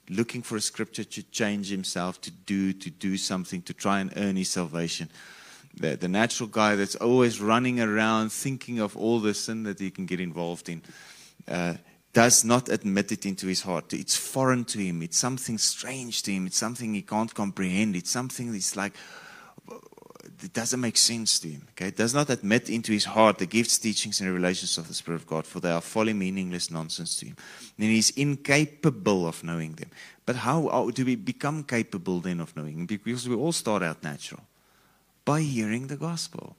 looking 0.09 0.41
for 0.41 0.55
a 0.55 0.61
scripture 0.61 1.05
to 1.05 1.23
change 1.23 1.69
himself, 1.69 2.21
to 2.21 2.31
do, 2.31 2.73
to 2.73 2.89
do 2.89 3.17
something, 3.17 3.61
to 3.63 3.73
try 3.73 4.01
and 4.01 4.13
earn 4.17 4.35
his 4.35 4.49
salvation. 4.49 5.09
The, 5.73 5.95
the 5.95 6.09
natural 6.09 6.49
guy 6.49 6.75
that's 6.75 6.95
always 6.95 7.39
running 7.39 7.79
around 7.79 8.31
thinking 8.31 8.79
of 8.79 8.97
all 8.97 9.19
the 9.19 9.33
sin 9.33 9.63
that 9.63 9.79
he 9.79 9.89
can 9.89 10.05
get 10.05 10.19
involved 10.19 10.67
in 10.67 10.81
uh, 11.47 11.75
does 12.13 12.43
not 12.43 12.69
admit 12.69 13.11
it 13.11 13.25
into 13.25 13.47
his 13.47 13.61
heart. 13.61 13.93
It's 13.93 14.17
foreign 14.17 14.65
to 14.65 14.79
him. 14.79 15.01
It's 15.01 15.17
something 15.17 15.57
strange 15.57 16.23
to 16.23 16.31
him. 16.31 16.45
It's 16.45 16.57
something 16.57 16.93
he 16.93 17.01
can't 17.01 17.33
comprehend. 17.33 17.95
It's 17.95 18.09
something 18.09 18.51
that's 18.51 18.75
like, 18.75 18.93
it 20.43 20.53
doesn't 20.53 20.81
make 20.81 20.97
sense 20.97 21.39
to 21.39 21.47
him. 21.49 21.67
Okay, 21.71 21.87
it 21.89 21.95
does 21.95 22.13
not 22.13 22.29
admit 22.29 22.69
into 22.69 22.91
his 22.91 23.05
heart 23.05 23.37
the 23.37 23.45
gifts, 23.45 23.77
teachings, 23.77 24.19
and 24.19 24.29
revelations 24.29 24.77
of 24.77 24.87
the 24.87 24.93
Spirit 24.93 25.21
of 25.21 25.27
God, 25.27 25.45
for 25.45 25.59
they 25.59 25.71
are 25.71 25.81
folly, 25.81 26.13
meaningless 26.13 26.71
nonsense 26.71 27.17
to 27.19 27.27
him. 27.27 27.37
And 27.77 27.89
he's 27.89 28.09
incapable 28.11 29.27
of 29.27 29.43
knowing 29.43 29.73
them. 29.73 29.91
But 30.25 30.37
how 30.37 30.89
do 30.93 31.05
we 31.05 31.15
become 31.15 31.63
capable 31.63 32.19
then 32.19 32.39
of 32.41 32.55
knowing? 32.57 32.87
Because 32.87 33.29
we 33.29 33.35
all 33.35 33.51
start 33.51 33.83
out 33.83 34.03
natural 34.03 34.41
by 35.23 35.41
hearing 35.41 35.87
the 35.87 35.97
gospel. 35.97 36.55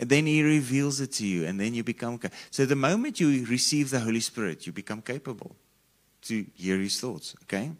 And 0.00 0.08
then 0.08 0.26
he 0.26 0.42
reveals 0.42 1.00
it 1.00 1.12
to 1.12 1.26
you, 1.26 1.46
and 1.46 1.60
then 1.60 1.74
you 1.74 1.84
become. 1.84 2.18
So 2.50 2.66
the 2.66 2.74
moment 2.74 3.20
you 3.20 3.46
receive 3.46 3.90
the 3.90 4.00
Holy 4.00 4.20
Spirit, 4.20 4.66
you 4.66 4.72
become 4.72 5.02
capable 5.02 5.54
to 6.22 6.44
hear 6.56 6.78
his 6.78 6.98
thoughts. 6.98 7.36
Okay? 7.44 7.70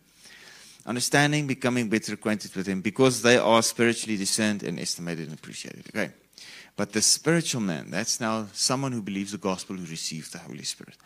understanding, 0.86 1.46
becoming 1.46 1.88
better 1.88 2.14
acquainted 2.14 2.54
with 2.54 2.66
Him, 2.66 2.80
because 2.80 3.22
they 3.22 3.36
are 3.36 3.62
spiritually 3.62 4.16
discerned 4.16 4.62
and 4.62 4.78
estimated 4.78 5.28
and 5.28 5.38
appreciated. 5.38 5.86
Okay. 5.88 6.10
But 6.76 6.92
the 6.92 7.02
spiritual 7.02 7.60
man, 7.60 7.90
that's 7.90 8.20
now 8.20 8.46
someone 8.52 8.92
who 8.92 9.02
believes 9.02 9.32
the 9.32 9.38
gospel, 9.38 9.76
who 9.76 9.86
receives 9.86 10.30
the 10.30 10.38
Holy 10.38 10.62
Spirit, 10.62 10.96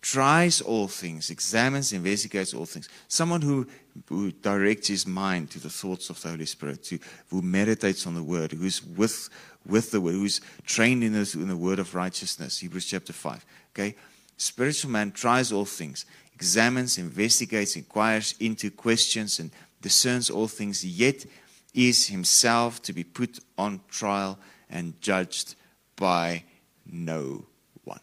tries 0.00 0.60
all 0.60 0.88
things, 0.88 1.30
examines, 1.30 1.92
investigates 1.92 2.54
all 2.54 2.66
things. 2.66 2.88
Someone 3.08 3.42
who, 3.42 3.66
who 4.08 4.32
directs 4.32 4.88
his 4.88 5.06
mind 5.06 5.50
to 5.50 5.60
the 5.60 5.70
thoughts 5.70 6.10
of 6.10 6.20
the 6.22 6.30
Holy 6.30 6.46
Spirit, 6.46 6.82
to, 6.84 6.98
who 7.30 7.42
meditates 7.42 8.06
on 8.06 8.14
the 8.14 8.22
Word, 8.22 8.52
who's 8.52 8.84
with, 8.84 9.28
with 9.68 9.90
the 9.90 10.00
Word, 10.00 10.14
who's 10.14 10.40
trained 10.64 11.04
in, 11.04 11.12
this, 11.12 11.34
in 11.34 11.48
the 11.48 11.56
Word 11.56 11.78
of 11.78 11.94
righteousness. 11.94 12.58
Hebrews 12.58 12.86
chapter 12.86 13.12
5. 13.12 13.44
Okay? 13.74 13.94
Spiritual 14.36 14.90
man 14.90 15.12
tries 15.12 15.52
all 15.52 15.64
things, 15.64 16.06
examines, 16.34 16.98
investigates, 16.98 17.76
inquires 17.76 18.34
into 18.40 18.70
questions, 18.70 19.38
and 19.38 19.50
discerns 19.82 20.30
all 20.30 20.48
things, 20.48 20.84
yet 20.84 21.26
is 21.74 22.06
himself 22.08 22.80
to 22.82 22.92
be 22.92 23.04
put 23.04 23.38
on 23.56 23.80
trial 23.88 24.38
and 24.70 25.00
judged 25.00 25.54
by 25.96 26.44
no 26.90 27.44
one. 27.84 28.00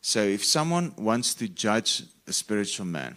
So 0.00 0.20
if 0.20 0.44
someone 0.44 0.92
wants 0.96 1.34
to 1.34 1.48
judge 1.48 2.02
a 2.26 2.32
spiritual 2.32 2.86
man, 2.86 3.16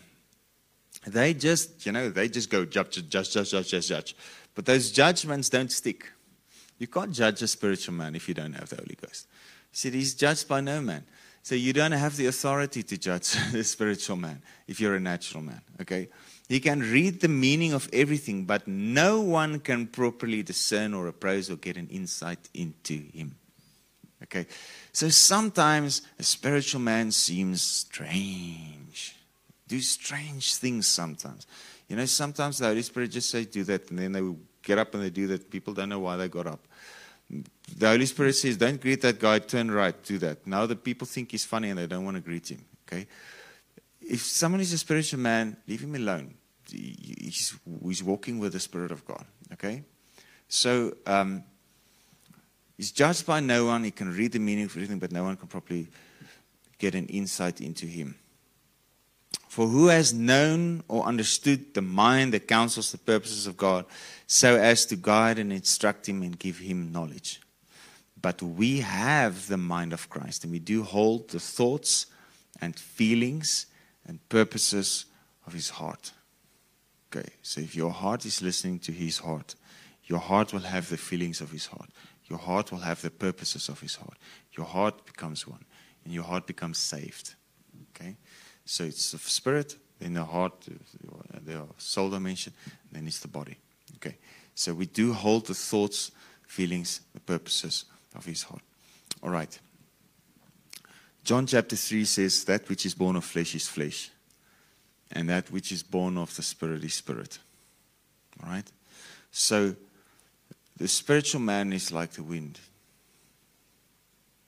they 1.08 1.34
just, 1.34 1.86
you 1.86 1.92
know, 1.92 2.10
they 2.10 2.28
just 2.28 2.50
go 2.50 2.66
judge, 2.66 3.08
judge, 3.10 3.32
judge, 3.32 3.52
judge, 3.52 3.70
judge, 3.70 3.88
judge. 3.88 4.16
But 4.56 4.66
those 4.66 4.92
judgments 4.92 5.50
don't 5.50 5.72
stick. 5.72 6.10
You 6.78 6.88
can't 6.88 7.12
judge 7.12 7.42
a 7.42 7.48
spiritual 7.48 7.94
man 7.94 8.16
if 8.16 8.28
you 8.28 8.34
don't 8.34 8.54
have 8.54 8.70
the 8.70 8.78
Holy 8.78 8.98
Ghost. 9.02 9.28
He 9.72 9.78
said 9.78 9.94
he's 9.94 10.14
judged 10.14 10.48
by 10.48 10.62
no 10.62 10.82
man. 10.82 11.04
So 11.44 11.54
you 11.54 11.74
don't 11.74 11.92
have 11.92 12.18
the 12.18 12.26
authority 12.26 12.82
to 12.84 12.98
judge 12.98 13.36
the 13.52 13.64
spiritual 13.64 14.18
man 14.18 14.42
if 14.68 14.80
you're 14.80 14.96
a 14.96 15.00
natural 15.00 15.44
man, 15.44 15.62
okay? 15.82 16.10
He 16.50 16.60
can 16.60 16.80
read 16.80 17.22
the 17.22 17.28
meaning 17.28 17.74
of 17.74 17.90
everything, 17.94 18.46
but 18.46 18.68
no 18.68 19.22
one 19.22 19.60
can 19.60 19.88
properly 19.88 20.44
discern 20.44 20.94
or 20.94 21.08
appraise 21.08 21.50
or 21.50 21.56
get 21.56 21.78
an 21.78 21.88
insight 21.90 22.50
into 22.54 23.00
him. 23.14 23.36
Okay? 24.24 24.48
So 24.92 25.10
sometimes 25.10 26.02
a 26.20 26.24
spiritual 26.24 26.82
man 26.82 27.12
seems 27.12 27.62
strange. 27.62 29.16
Do 29.68 29.80
strange 29.82 30.56
things 30.56 30.88
sometimes. 30.88 31.48
You 31.88 31.96
know, 31.96 32.06
sometimes 32.06 32.58
the 32.58 32.68
Holy 32.68 32.82
Spirit 32.82 33.12
just 33.12 33.30
says, 33.30 33.48
do 33.48 33.64
that, 33.66 33.90
and 33.90 34.00
then 34.00 34.12
they 34.12 34.22
get 34.66 34.78
up 34.78 34.94
and 34.94 35.02
they 35.02 35.10
do 35.10 35.28
that. 35.28 35.50
People 35.50 35.74
don't 35.74 35.88
know 35.90 36.00
why 36.00 36.18
they 36.18 36.28
got 36.28 36.48
up 36.48 36.68
the 37.30 37.88
Holy 37.88 38.06
Spirit 38.06 38.34
says, 38.34 38.58
Don't 38.58 38.80
greet 38.80 39.02
that 39.02 39.20
guy, 39.20 39.40
turn 39.40 39.72
right, 39.72 39.96
do 40.04 40.18
that. 40.20 40.46
Now 40.46 40.66
the 40.66 40.76
people 40.76 41.08
think 41.08 41.32
he's 41.32 41.46
funny 41.46 41.70
and 41.70 41.80
they 41.80 41.88
don't 41.88 42.06
want 42.06 42.16
to 42.16 42.22
greet 42.22 42.50
him. 42.50 42.64
Okay? 42.88 43.08
If 44.02 44.22
someone 44.22 44.62
is 44.62 44.72
a 44.74 44.78
spiritual 44.78 45.20
man, 45.20 45.58
leave 45.68 45.82
him 45.82 45.96
alone. 45.96 46.36
He's, 46.70 47.56
he's 47.84 48.04
walking 48.04 48.40
with 48.40 48.54
the 48.54 48.60
Spirit 48.60 48.92
of 48.92 49.06
God. 49.06 49.26
Okay? 49.54 49.84
So 50.48 50.96
um, 51.08 51.44
he's 52.78 52.92
judged 52.92 53.26
by 53.26 53.40
no 53.40 53.66
one. 53.66 53.84
He 53.84 53.92
can 53.92 54.16
read 54.16 54.32
the 54.32 54.40
meaning 54.40 54.66
of 54.66 54.72
everything, 54.72 55.00
but 55.00 55.12
no 55.12 55.24
one 55.24 55.36
can 55.38 55.48
properly 55.48 55.88
get 56.78 56.94
an 56.94 57.08
insight 57.08 57.62
into 57.62 57.88
him. 57.88 58.16
For 59.56 59.68
who 59.68 59.88
has 59.88 60.14
known 60.14 60.84
or 60.90 61.06
understood 61.06 61.76
the 61.76 61.82
mind, 61.82 62.34
the 62.34 62.42
counsels, 62.42 62.92
the 62.92 62.98
purposes 62.98 63.48
of 63.48 63.56
God, 63.56 63.86
so 64.28 64.58
as 64.58 64.86
to 64.88 64.98
guide 64.98 65.40
and 65.40 65.54
instruct 65.54 66.10
him 66.10 66.24
and 66.24 66.38
give 66.38 66.58
him 66.58 66.92
knowledge? 66.92 67.40
But 68.22 68.42
we 68.42 68.82
have 68.82 69.48
the 69.48 69.56
mind 69.56 69.94
of 69.94 70.10
Christ, 70.10 70.44
and 70.44 70.52
we 70.52 70.60
do 70.60 70.84
hold 70.84 71.30
the 71.30 71.40
thoughts 71.40 72.08
and 72.60 72.78
feelings 72.78 73.68
and 74.06 74.20
purposes 74.28 75.06
of 75.48 75.54
his 75.54 75.70
heart. 75.70 76.12
Okay, 77.08 77.30
so 77.42 77.62
if 77.62 77.78
your 77.78 77.92
heart 77.92 78.26
is 78.26 78.42
listening 78.42 78.80
to 78.80 78.92
his 78.92 79.20
heart, 79.20 79.56
your 80.04 80.20
heart 80.20 80.52
will 80.52 80.68
have 80.68 80.90
the 80.90 80.98
feelings 80.98 81.40
of 81.40 81.52
his 81.52 81.68
heart. 81.68 81.92
Your 82.26 82.40
heart 82.40 82.74
will 82.74 82.80
have 82.80 83.02
the 83.02 83.10
purposes 83.10 83.70
of 83.70 83.80
his 83.80 83.96
heart. 83.96 84.18
Your 84.58 84.66
heart 84.66 85.06
becomes 85.06 85.48
one, 85.48 85.64
and 86.04 86.14
your 86.14 86.26
heart 86.26 86.46
becomes 86.46 86.78
saved. 86.78 87.36
Okay? 87.96 88.18
So 88.66 88.84
it's 88.84 89.12
the 89.12 89.18
spirit, 89.20 89.78
then 90.00 90.14
the 90.14 90.24
heart, 90.24 90.54
the 91.46 91.62
soul 91.78 92.10
dimension, 92.10 92.54
then 92.92 93.08
it's 93.08 93.20
the 93.20 93.28
body. 93.28 93.58
Okay. 93.98 94.18
So 94.56 94.74
we 94.74 94.86
do 94.86 95.14
hold 95.14 95.48
the 95.48 95.54
thoughts, 95.54 96.12
feelings, 96.48 97.02
the 97.14 97.20
purposes 97.20 97.86
of 98.16 98.26
his 98.26 98.44
heart. 98.44 98.62
All 99.22 99.30
right. 99.30 99.60
John 101.24 101.46
chapter 101.48 101.76
3 101.76 102.06
says, 102.06 102.44
That 102.46 102.68
which 102.70 102.86
is 102.86 102.94
born 102.94 103.16
of 103.16 103.26
flesh 103.26 103.56
is 103.56 103.68
flesh, 103.68 104.10
and 105.12 105.30
that 105.30 105.52
which 105.52 105.72
is 105.72 105.84
born 105.84 106.18
of 106.18 106.36
the 106.36 106.44
spirit 106.44 106.84
is 106.84 106.94
spirit. 106.94 107.40
All 108.44 108.50
right. 108.50 108.70
So 109.32 109.76
the 110.78 110.88
spiritual 110.88 111.42
man 111.42 111.74
is 111.74 111.92
like 111.92 112.12
the 112.12 112.24
wind. 112.24 112.60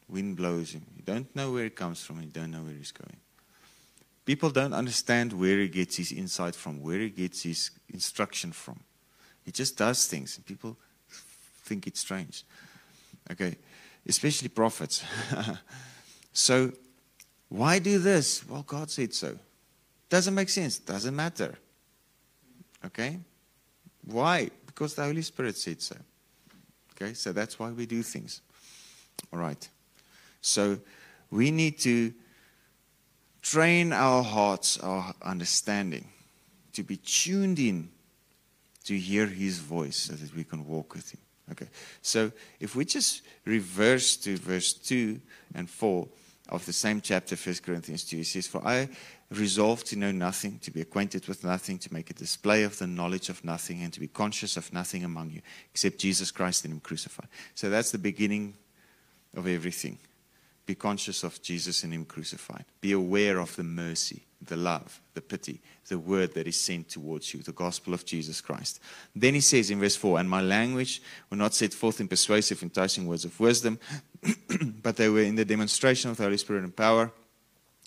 Wind 0.07 0.37
blows 0.37 0.71
him. 0.71 0.85
You 0.95 1.03
don't 1.03 1.35
know 1.35 1.51
where 1.51 1.65
it 1.65 1.75
comes 1.75 2.03
from, 2.03 2.21
you 2.21 2.29
don't 2.29 2.51
know 2.51 2.61
where 2.61 2.73
he's 2.73 2.91
going. 2.91 3.17
People 4.27 4.49
don't 4.49 4.73
understand 4.73 5.31
where 5.31 5.57
he 5.57 5.69
gets 5.69 5.95
his 5.95 6.11
insight 6.11 6.53
from, 6.53 6.81
where 6.81 6.99
he 6.99 7.09
gets 7.09 7.43
his 7.43 7.71
instruction 7.93 8.51
from. 8.51 8.77
He 9.45 9.53
just 9.53 9.77
does 9.77 10.05
things, 10.05 10.35
and 10.35 10.45
people 10.45 10.75
think 11.63 11.87
it's 11.87 12.01
strange. 12.01 12.43
Okay, 13.31 13.55
especially 14.05 14.49
prophets. 14.49 15.01
so, 16.33 16.73
why 17.47 17.79
do 17.79 17.99
this? 17.99 18.45
Well, 18.45 18.63
God 18.63 18.91
said 18.91 19.13
so. 19.13 19.39
Doesn't 20.09 20.35
make 20.35 20.49
sense. 20.49 20.77
Doesn't 20.77 21.15
matter. 21.15 21.57
Okay? 22.85 23.19
Why? 24.03 24.49
Because 24.65 24.93
the 24.93 25.03
Holy 25.03 25.21
Spirit 25.21 25.55
said 25.55 25.81
so. 25.81 25.95
Okay, 26.91 27.13
so 27.13 27.31
that's 27.31 27.57
why 27.57 27.71
we 27.71 27.85
do 27.85 28.03
things. 28.03 28.41
All 29.31 29.39
right. 29.39 29.69
So, 30.41 30.79
we 31.31 31.49
need 31.49 31.79
to 31.79 32.13
train 33.49 33.93
our 33.93 34.23
hearts, 34.23 34.77
our 34.79 35.13
understanding, 35.21 36.05
to 36.73 36.83
be 36.83 36.97
tuned 36.97 37.59
in 37.59 37.89
to 38.83 38.97
hear 38.97 39.25
His 39.25 39.59
voice 39.59 39.97
so 39.97 40.13
that 40.13 40.35
we 40.35 40.43
can 40.43 40.67
walk 40.67 40.93
with 40.93 41.11
Him. 41.11 41.21
Okay, 41.51 41.67
so 42.01 42.31
if 42.59 42.75
we 42.75 42.83
just 42.83 43.21
reverse 43.45 44.17
to 44.17 44.35
verse 44.35 44.73
2 44.73 45.19
and 45.55 45.69
4 45.69 46.07
of 46.49 46.65
the 46.65 46.73
same 46.73 46.99
chapter, 46.99 47.35
1 47.37 47.55
Corinthians 47.65 48.03
2, 48.03 48.19
it 48.19 48.25
says, 48.25 48.47
For 48.47 48.65
I 48.67 48.89
resolved 49.31 49.87
to 49.87 49.95
know 49.95 50.11
nothing, 50.11 50.59
to 50.59 50.71
be 50.71 50.81
acquainted 50.81 51.25
with 51.27 51.45
nothing, 51.45 51.77
to 51.79 51.93
make 51.93 52.09
a 52.09 52.13
display 52.13 52.63
of 52.63 52.77
the 52.77 52.87
knowledge 52.87 53.29
of 53.29 53.45
nothing, 53.45 53.81
and 53.81 53.93
to 53.93 54.01
be 54.01 54.07
conscious 54.07 54.57
of 54.57 54.73
nothing 54.73 55.05
among 55.05 55.31
you 55.31 55.41
except 55.71 55.99
Jesus 55.99 56.31
Christ 56.31 56.65
and 56.65 56.73
Him 56.73 56.79
crucified. 56.81 57.29
So 57.55 57.69
that's 57.69 57.91
the 57.91 57.97
beginning 57.97 58.55
of 59.35 59.47
everything. 59.47 59.99
Be 60.67 60.75
conscious 60.75 61.23
of 61.23 61.41
Jesus 61.41 61.83
and 61.83 61.93
Him 61.93 62.03
crucified. 62.03 62.65
Be 62.81 62.91
aware 62.91 63.39
of 63.39 63.55
the 63.55 63.63
mercy, 63.63 64.23
the 64.45 64.57
love, 64.57 64.99
the 65.13 65.21
pity, 65.21 65.61
the 65.87 65.97
word 65.97 66.33
that 66.33 66.45
is 66.45 66.59
sent 66.59 66.89
towards 66.89 67.33
you, 67.33 67.41
the 67.41 67.53
gospel 67.53 67.93
of 67.93 68.03
Jesus 68.03 68.41
Christ. 68.41 68.81
Then 69.15 69.33
he 69.33 69.39
says 69.39 69.71
in 69.71 69.79
verse 69.79 69.95
4 69.95 70.19
And 70.19 70.29
my 70.29 70.41
language 70.41 71.01
were 71.29 71.37
not 71.37 71.53
set 71.53 71.73
forth 71.73 72.01
in 72.01 72.09
persuasive, 72.09 72.61
enticing 72.61 73.07
words 73.07 73.23
of 73.23 73.39
wisdom, 73.39 73.79
but 74.83 74.97
they 74.97 75.07
were 75.07 75.21
in 75.21 75.35
the 75.35 75.45
demonstration 75.45 76.11
of 76.11 76.17
the 76.17 76.23
Holy 76.23 76.37
Spirit 76.37 76.65
and 76.65 76.75
power, 76.75 77.13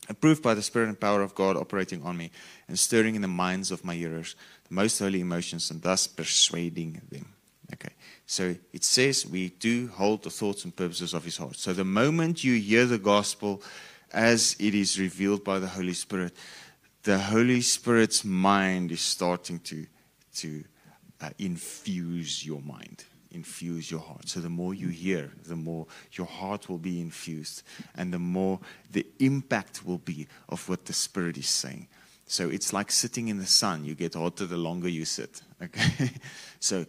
approved 0.09 0.43
by 0.43 0.55
the 0.55 0.63
Spirit 0.63 0.89
and 0.89 0.99
power 0.99 1.21
of 1.21 1.35
God 1.35 1.59
operating 1.59 2.03
on 2.03 2.17
me, 2.17 2.31
and 2.67 2.79
stirring 2.79 3.15
in 3.15 3.21
the 3.21 3.29
minds 3.29 3.71
of 3.71 3.85
my 3.85 3.95
hearers 3.95 4.37
the 4.69 4.75
most 4.75 4.99
holy 4.99 5.21
emotions, 5.21 5.71
and 5.71 5.83
thus 5.83 6.07
persuading 6.07 7.03
them. 7.11 7.27
Okay. 7.75 7.93
So 8.27 8.55
it 8.73 8.85
says 8.85 9.27
we 9.27 9.51
do 9.51 9.89
hold 9.89 10.23
the 10.23 10.31
thoughts 10.31 10.65
and 10.65 10.75
purposes 10.75 11.15
of 11.15 11.25
his 11.25 11.37
heart. 11.37 11.57
So 11.57 11.73
the 11.73 11.85
moment 11.85 12.45
you 12.45 12.55
hear 12.55 12.87
the 12.87 12.99
gospel 12.99 13.63
as 14.13 14.57
it 14.59 14.75
is 14.75 14.99
revealed 14.99 15.45
by 15.45 15.59
the 15.59 15.69
Holy 15.69 15.93
Spirit, 15.93 16.35
the 17.03 17.19
Holy 17.19 17.61
Spirit's 17.61 18.25
mind 18.25 18.93
is 18.93 19.01
starting 19.01 19.61
to, 19.61 19.87
to 20.37 20.65
uh, 21.21 21.31
infuse 21.39 22.45
your 22.45 22.61
mind, 22.63 23.05
infuse 23.31 23.91
your 23.91 24.01
heart. 24.01 24.29
So 24.29 24.41
the 24.41 24.49
more 24.49 24.75
you 24.75 24.89
hear, 24.89 25.31
the 25.47 25.57
more 25.57 25.87
your 26.13 26.27
heart 26.27 26.69
will 26.69 26.79
be 26.79 27.01
infused, 27.01 27.63
and 27.95 28.13
the 28.13 28.19
more 28.19 28.59
the 28.91 29.07
impact 29.19 29.87
will 29.87 29.99
be 29.99 30.27
of 30.49 30.69
what 30.69 30.85
the 30.85 30.93
Spirit 30.93 31.39
is 31.39 31.49
saying. 31.49 31.89
So 32.27 32.49
it's 32.49 32.73
like 32.73 32.93
sitting 32.93 33.29
in 33.29 33.39
the 33.39 33.47
sun. 33.47 33.85
You 33.85 33.95
get 33.95 34.15
hotter 34.15 34.47
the 34.47 34.57
longer 34.57 34.89
you 34.89 35.05
sit. 35.05 35.43
Okay, 35.63 36.11
so 36.61 36.87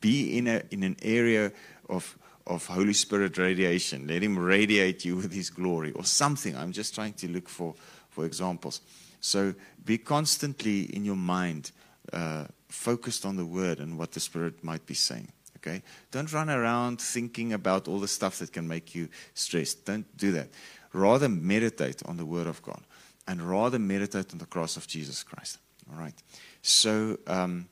be 0.00 0.36
in 0.38 0.46
a 0.46 0.62
in 0.70 0.82
an 0.82 0.96
area 1.02 1.52
of 1.88 2.18
of 2.46 2.66
Holy 2.66 2.92
Spirit 2.92 3.38
radiation. 3.38 4.06
Let 4.06 4.22
Him 4.22 4.38
radiate 4.38 5.04
you 5.04 5.16
with 5.16 5.32
His 5.32 5.50
glory, 5.50 5.92
or 5.92 6.04
something. 6.04 6.56
I'm 6.56 6.72
just 6.72 6.94
trying 6.94 7.14
to 7.14 7.28
look 7.28 7.48
for 7.48 7.74
for 8.10 8.26
examples. 8.26 8.80
So 9.20 9.54
be 9.84 9.98
constantly 9.98 10.82
in 10.94 11.04
your 11.04 11.16
mind 11.16 11.72
uh, 12.12 12.44
focused 12.68 13.24
on 13.24 13.36
the 13.36 13.46
Word 13.46 13.80
and 13.80 13.98
what 13.98 14.12
the 14.12 14.20
Spirit 14.20 14.62
might 14.62 14.84
be 14.84 14.94
saying. 14.94 15.28
Okay, 15.56 15.82
don't 16.10 16.30
run 16.30 16.50
around 16.50 17.00
thinking 17.00 17.54
about 17.54 17.88
all 17.88 18.00
the 18.00 18.08
stuff 18.08 18.38
that 18.40 18.52
can 18.52 18.68
make 18.68 18.94
you 18.94 19.08
stressed. 19.32 19.86
Don't 19.86 20.14
do 20.16 20.32
that. 20.32 20.48
Rather 20.92 21.28
meditate 21.28 22.02
on 22.04 22.18
the 22.18 22.26
Word 22.26 22.46
of 22.46 22.62
God 22.62 22.82
and 23.26 23.40
rather 23.42 23.78
meditate 23.78 24.32
on 24.32 24.38
the 24.38 24.46
cross 24.46 24.76
of 24.76 24.86
Jesus 24.86 25.22
Christ. 25.22 25.58
All 25.90 25.98
right. 25.98 26.14
So 26.62 27.18
um, 27.26 27.66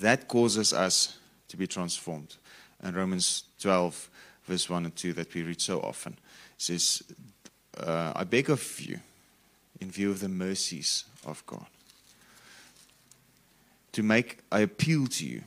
that 0.00 0.28
causes 0.28 0.72
us 0.72 1.18
to 1.48 1.56
be 1.56 1.66
transformed. 1.66 2.36
And 2.80 2.94
Romans 2.94 3.44
12, 3.60 4.10
verse 4.44 4.70
1 4.70 4.84
and 4.84 4.96
2, 4.96 5.12
that 5.14 5.34
we 5.34 5.42
read 5.42 5.60
so 5.60 5.80
often, 5.80 6.16
says, 6.56 7.02
uh, 7.76 8.12
I 8.14 8.24
beg 8.24 8.50
of 8.50 8.80
you, 8.80 9.00
in 9.80 9.90
view 9.90 10.10
of 10.10 10.20
the 10.20 10.28
mercies 10.28 11.04
of 11.26 11.44
God, 11.46 11.66
to 13.92 14.02
make, 14.02 14.38
I 14.52 14.60
appeal 14.60 15.06
to 15.06 15.26
you. 15.26 15.42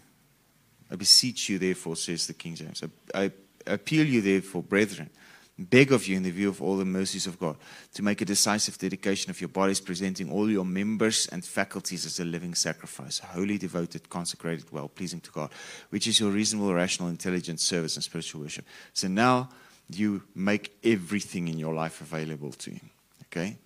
I 0.92 0.96
beseech 0.96 1.48
you, 1.48 1.58
therefore, 1.58 1.96
says 1.96 2.28
the 2.28 2.34
King 2.34 2.56
James. 2.56 2.84
I, 3.14 3.24
I 3.24 3.32
appeal 3.66 4.06
you, 4.06 4.22
therefore, 4.22 4.64
brethren 4.64 5.10
beg 5.70 5.92
of 5.92 6.08
you, 6.08 6.18
in 6.18 6.24
the 6.24 6.32
view 6.32 6.50
of 6.50 6.62
all 6.62 6.78
the 6.78 6.86
mercies 6.86 7.28
of 7.28 7.40
God, 7.40 7.56
to 7.94 8.04
make 8.04 8.22
a 8.22 8.26
decisive 8.26 8.78
dedication 8.78 9.30
of 9.30 9.42
your 9.42 9.50
bodies, 9.50 9.82
presenting 9.82 10.32
all 10.32 10.50
your 10.50 10.66
members 10.66 11.28
and 11.28 11.44
faculties 11.44 12.06
as 12.06 12.20
a 12.20 12.26
living 12.26 12.54
sacrifice, 12.54 13.20
holy, 13.20 13.58
devoted, 13.58 14.10
consecrated, 14.10 14.72
well 14.72 14.88
pleasing 14.88 15.22
to 15.22 15.32
God, 15.32 15.52
which 15.90 16.08
is 16.08 16.20
your 16.20 16.32
reasonable, 16.32 16.74
rational, 16.74 17.10
intelligent 17.10 17.60
service 17.60 17.96
and 17.96 18.04
spiritual 18.04 18.42
worship. 18.42 18.66
So 18.94 19.08
now 19.08 19.50
you 19.90 20.24
make 20.36 20.76
everything 20.84 21.48
in 21.48 21.60
your 21.60 21.74
life 21.74 22.02
available 22.02 22.52
to 22.52 22.72
Him. 22.72 22.90
Okay? 23.26 23.58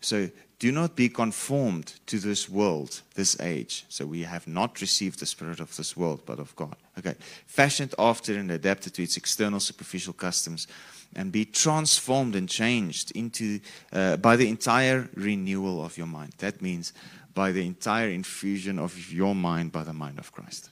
So 0.00 0.28
do 0.58 0.70
not 0.70 0.96
be 0.96 1.08
conformed 1.08 1.94
to 2.06 2.18
this 2.18 2.48
world, 2.48 3.02
this 3.14 3.38
age. 3.40 3.84
So 3.88 4.06
we 4.06 4.22
have 4.22 4.46
not 4.46 4.80
received 4.80 5.18
the 5.18 5.26
spirit 5.26 5.60
of 5.60 5.76
this 5.76 5.96
world, 5.96 6.22
but 6.24 6.38
of 6.38 6.54
God. 6.56 6.76
Okay. 6.98 7.14
Fashioned 7.46 7.94
after 7.98 8.38
and 8.38 8.50
adapted 8.50 8.94
to 8.94 9.02
its 9.02 9.16
external 9.16 9.60
superficial 9.60 10.12
customs 10.12 10.66
and 11.14 11.32
be 11.32 11.44
transformed 11.44 12.34
and 12.34 12.48
changed 12.48 13.12
into 13.12 13.60
uh, 13.92 14.16
by 14.16 14.36
the 14.36 14.48
entire 14.48 15.08
renewal 15.14 15.84
of 15.84 15.96
your 15.96 16.06
mind. 16.06 16.32
That 16.38 16.60
means 16.60 16.92
by 17.34 17.52
the 17.52 17.66
entire 17.66 18.08
infusion 18.08 18.78
of 18.78 19.12
your 19.12 19.34
mind 19.34 19.72
by 19.72 19.84
the 19.84 19.92
mind 19.92 20.18
of 20.18 20.32
Christ. 20.32 20.70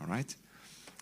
All 0.00 0.06
right? 0.06 0.34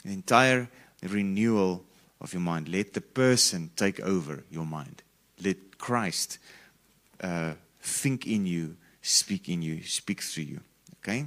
The 0.05 0.12
entire 0.12 0.69
renewal 1.03 1.85
of 2.21 2.33
your 2.33 2.43
mind. 2.43 2.69
Let 2.69 2.95
the 2.95 3.01
person 3.01 3.71
take 3.77 4.01
over 4.01 4.45
your 4.51 4.67
mind. 4.67 5.03
Let 5.43 5.79
Christ 5.79 6.39
uh, 7.21 7.53
think 7.81 8.27
in 8.27 8.47
you, 8.47 8.77
speak 9.03 9.49
in 9.49 9.62
you, 9.62 9.83
speak 9.83 10.23
through 10.23 10.45
you. 10.45 10.61
Okay? 10.99 11.27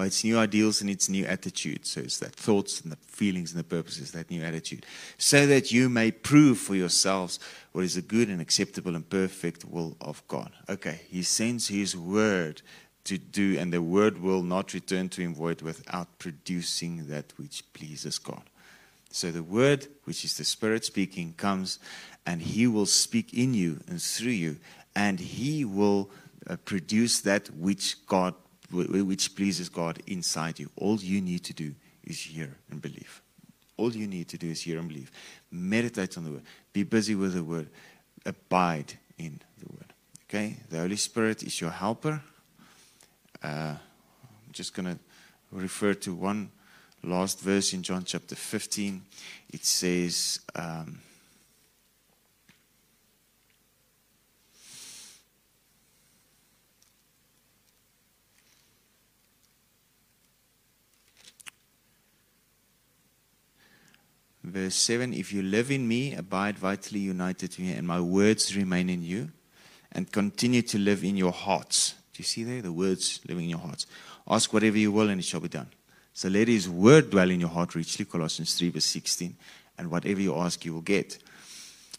By 0.00 0.06
its 0.06 0.24
new 0.24 0.38
ideals 0.38 0.80
and 0.80 0.88
its 0.88 1.10
new 1.10 1.26
attitude. 1.26 1.84
So 1.84 2.00
it's 2.00 2.16
that 2.20 2.32
thoughts 2.34 2.80
and 2.80 2.90
the 2.90 2.96
feelings 2.96 3.52
and 3.52 3.60
the 3.60 3.64
purposes, 3.64 4.12
that 4.12 4.30
new 4.30 4.42
attitude. 4.42 4.86
So 5.18 5.46
that 5.46 5.72
you 5.72 5.90
may 5.90 6.10
prove 6.10 6.56
for 6.56 6.74
yourselves 6.74 7.38
what 7.72 7.84
is 7.84 7.96
the 7.96 8.00
good 8.00 8.28
and 8.30 8.40
acceptable 8.40 8.96
and 8.96 9.06
perfect 9.06 9.66
will 9.66 9.98
of 10.00 10.26
God. 10.26 10.52
Okay, 10.70 11.02
He 11.10 11.22
sends 11.22 11.68
His 11.68 11.94
word 11.94 12.62
to 13.04 13.18
do, 13.18 13.58
and 13.58 13.74
the 13.74 13.82
word 13.82 14.22
will 14.22 14.42
not 14.42 14.72
return 14.72 15.10
to 15.10 15.20
Him 15.20 15.34
void 15.34 15.60
without 15.60 16.18
producing 16.18 17.08
that 17.08 17.34
which 17.36 17.62
pleases 17.74 18.18
God. 18.18 18.44
So 19.10 19.30
the 19.30 19.42
word, 19.42 19.86
which 20.04 20.24
is 20.24 20.34
the 20.38 20.44
Spirit 20.44 20.86
speaking, 20.86 21.34
comes 21.36 21.78
and 22.24 22.40
He 22.40 22.66
will 22.66 22.86
speak 22.86 23.34
in 23.34 23.52
you 23.52 23.80
and 23.86 24.00
through 24.00 24.32
you, 24.32 24.56
and 24.96 25.20
He 25.20 25.66
will 25.66 26.08
uh, 26.48 26.56
produce 26.64 27.20
that 27.20 27.50
which 27.50 28.06
God 28.06 28.34
which 28.70 29.34
pleases 29.34 29.68
God 29.68 30.00
inside 30.06 30.58
you. 30.58 30.70
All 30.76 30.96
you 30.96 31.20
need 31.20 31.44
to 31.44 31.52
do 31.52 31.74
is 32.04 32.20
hear 32.20 32.56
and 32.70 32.80
believe. 32.80 33.22
All 33.76 33.92
you 33.92 34.06
need 34.06 34.28
to 34.28 34.38
do 34.38 34.48
is 34.48 34.62
hear 34.62 34.78
and 34.78 34.88
believe. 34.88 35.10
Meditate 35.50 36.16
on 36.18 36.24
the 36.24 36.30
word. 36.32 36.42
Be 36.72 36.82
busy 36.82 37.14
with 37.14 37.34
the 37.34 37.42
word. 37.42 37.68
Abide 38.26 38.98
in 39.18 39.40
the 39.58 39.72
word. 39.72 39.92
Okay? 40.28 40.56
The 40.68 40.78
Holy 40.78 40.96
Spirit 40.96 41.42
is 41.42 41.60
your 41.60 41.70
helper. 41.70 42.22
Uh, 43.42 43.74
I'm 43.76 44.52
just 44.52 44.74
going 44.74 44.86
to 44.86 44.98
refer 45.50 45.94
to 45.94 46.14
one 46.14 46.50
last 47.02 47.40
verse 47.40 47.72
in 47.72 47.82
John 47.82 48.04
chapter 48.04 48.34
15. 48.34 49.02
It 49.52 49.64
says, 49.64 50.40
um, 50.54 51.00
Verse 64.50 64.74
7 64.74 65.14
If 65.14 65.32
you 65.32 65.42
live 65.42 65.70
in 65.70 65.86
me, 65.86 66.14
abide 66.14 66.58
vitally 66.58 67.00
united 67.00 67.52
to 67.52 67.62
me, 67.62 67.72
and 67.72 67.86
my 67.86 68.00
words 68.00 68.56
remain 68.56 68.90
in 68.90 69.02
you, 69.02 69.30
and 69.92 70.10
continue 70.10 70.62
to 70.62 70.78
live 70.78 71.04
in 71.04 71.16
your 71.16 71.32
hearts. 71.32 71.94
Do 72.12 72.20
you 72.20 72.24
see 72.24 72.44
there? 72.44 72.60
The 72.60 72.72
words 72.72 73.20
living 73.28 73.44
in 73.44 73.50
your 73.50 73.60
hearts. 73.60 73.86
Ask 74.28 74.52
whatever 74.52 74.76
you 74.76 74.92
will, 74.92 75.08
and 75.08 75.20
it 75.20 75.24
shall 75.24 75.40
be 75.40 75.48
done. 75.48 75.68
So 76.12 76.28
let 76.28 76.48
his 76.48 76.68
word 76.68 77.10
dwell 77.10 77.30
in 77.30 77.40
your 77.40 77.48
heart 77.48 77.74
richly, 77.74 78.04
Colossians 78.04 78.54
3, 78.54 78.70
verse 78.70 78.84
16, 78.84 79.36
and 79.78 79.90
whatever 79.90 80.20
you 80.20 80.36
ask, 80.36 80.64
you 80.64 80.74
will 80.74 80.80
get. 80.80 81.18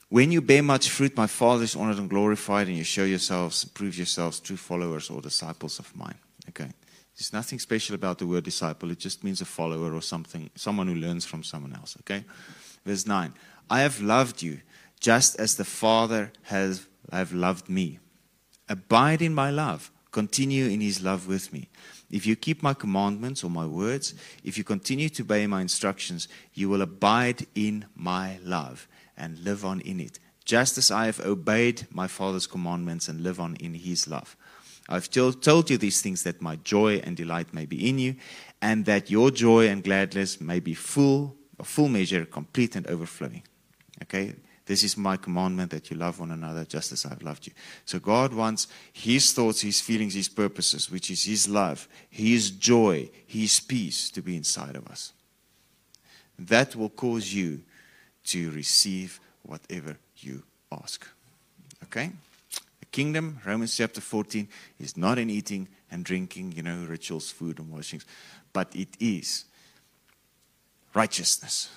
When 0.09 0.31
you 0.31 0.41
bear 0.41 0.61
much 0.61 0.89
fruit, 0.89 1.15
my 1.15 1.27
Father 1.27 1.63
is 1.63 1.75
honored 1.75 1.97
and 1.97 2.09
glorified, 2.09 2.67
and 2.67 2.75
you 2.75 2.83
show 2.83 3.05
yourselves, 3.05 3.63
prove 3.63 3.95
yourselves 3.95 4.41
true 4.41 4.57
followers 4.57 5.09
or 5.09 5.21
disciples 5.21 5.79
of 5.79 5.95
mine. 5.95 6.17
Okay. 6.49 6.69
There's 7.21 7.33
nothing 7.33 7.59
special 7.59 7.93
about 7.93 8.17
the 8.17 8.25
word 8.25 8.45
disciple. 8.45 8.89
It 8.89 8.97
just 8.97 9.23
means 9.23 9.41
a 9.41 9.45
follower 9.45 9.93
or 9.93 10.01
something, 10.01 10.49
someone 10.55 10.87
who 10.87 10.95
learns 10.95 11.23
from 11.23 11.43
someone 11.43 11.75
else. 11.75 11.95
Okay? 11.99 12.25
Verse 12.83 13.05
9. 13.05 13.31
I 13.69 13.81
have 13.81 14.01
loved 14.01 14.41
you 14.41 14.61
just 14.99 15.39
as 15.39 15.55
the 15.55 15.63
Father 15.63 16.31
has 16.45 16.87
have 17.11 17.31
loved 17.31 17.69
me. 17.69 17.99
Abide 18.67 19.21
in 19.21 19.35
my 19.35 19.51
love. 19.51 19.91
Continue 20.09 20.65
in 20.65 20.81
his 20.81 21.03
love 21.03 21.27
with 21.27 21.53
me. 21.53 21.69
If 22.09 22.25
you 22.25 22.35
keep 22.35 22.63
my 22.63 22.73
commandments 22.73 23.43
or 23.43 23.51
my 23.51 23.67
words, 23.67 24.15
if 24.43 24.57
you 24.57 24.63
continue 24.63 25.09
to 25.09 25.21
obey 25.21 25.45
my 25.45 25.61
instructions, 25.61 26.27
you 26.55 26.69
will 26.69 26.81
abide 26.81 27.45
in 27.53 27.85
my 27.93 28.39
love 28.43 28.87
and 29.15 29.37
live 29.43 29.63
on 29.63 29.79
in 29.81 29.99
it, 29.99 30.17
just 30.43 30.79
as 30.79 30.89
I 30.89 31.05
have 31.05 31.19
obeyed 31.19 31.85
my 31.91 32.07
Father's 32.07 32.47
commandments 32.47 33.07
and 33.07 33.21
live 33.21 33.39
on 33.39 33.57
in 33.57 33.75
his 33.75 34.07
love. 34.07 34.35
I've 34.91 35.09
told 35.09 35.69
you 35.69 35.77
these 35.77 36.01
things 36.01 36.23
that 36.23 36.41
my 36.41 36.57
joy 36.57 36.97
and 36.97 37.15
delight 37.15 37.53
may 37.53 37.65
be 37.65 37.89
in 37.89 37.97
you, 37.97 38.15
and 38.61 38.85
that 38.85 39.09
your 39.09 39.31
joy 39.31 39.67
and 39.69 39.83
gladness 39.83 40.41
may 40.41 40.59
be 40.59 40.73
full, 40.73 41.35
a 41.57 41.63
full 41.63 41.87
measure, 41.87 42.25
complete 42.25 42.75
and 42.75 42.85
overflowing. 42.87 43.43
Okay? 44.03 44.33
This 44.65 44.83
is 44.83 44.97
my 44.97 45.17
commandment 45.17 45.71
that 45.71 45.89
you 45.89 45.97
love 45.97 46.19
one 46.19 46.31
another 46.31 46.65
just 46.65 46.91
as 46.91 47.05
I've 47.05 47.21
loved 47.23 47.47
you. 47.47 47.53
So 47.85 47.99
God 47.99 48.33
wants 48.33 48.67
His 48.93 49.33
thoughts, 49.33 49.61
His 49.61 49.81
feelings, 49.81 50.13
His 50.13 50.29
purposes, 50.29 50.91
which 50.91 51.09
is 51.09 51.23
His 51.23 51.47
love, 51.47 51.87
His 52.09 52.51
joy, 52.51 53.09
His 53.25 53.59
peace 53.59 54.09
to 54.11 54.21
be 54.21 54.35
inside 54.35 54.75
of 54.75 54.87
us. 54.87 55.13
That 56.37 56.75
will 56.75 56.89
cause 56.89 57.33
you 57.33 57.61
to 58.25 58.51
receive 58.51 59.19
whatever 59.43 59.97
you 60.17 60.43
ask. 60.71 61.07
Okay? 61.83 62.11
Kingdom, 62.91 63.39
Romans 63.45 63.75
chapter 63.75 64.01
14, 64.01 64.47
is 64.79 64.97
not 64.97 65.17
in 65.17 65.29
eating 65.29 65.67
and 65.89 66.03
drinking, 66.05 66.53
you 66.53 66.63
know, 66.63 66.85
rituals, 66.87 67.31
food, 67.31 67.59
and 67.59 67.71
washings, 67.71 68.05
but 68.53 68.73
it 68.75 68.89
is 68.99 69.45
righteousness. 70.93 71.69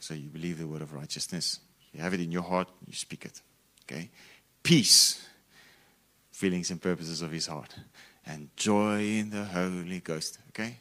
So 0.00 0.14
you 0.14 0.28
believe 0.28 0.58
the 0.58 0.66
word 0.66 0.82
of 0.82 0.92
righteousness, 0.92 1.60
you 1.92 2.00
have 2.00 2.14
it 2.14 2.20
in 2.20 2.30
your 2.30 2.42
heart, 2.42 2.68
you 2.86 2.94
speak 2.94 3.24
it. 3.24 3.40
Okay? 3.84 4.10
Peace, 4.62 5.26
feelings 6.32 6.70
and 6.70 6.80
purposes 6.80 7.22
of 7.22 7.30
his 7.30 7.46
heart, 7.46 7.74
and 8.26 8.48
joy 8.56 9.00
in 9.00 9.30
the 9.30 9.44
Holy 9.44 10.00
Ghost. 10.00 10.38
Okay? 10.50 10.78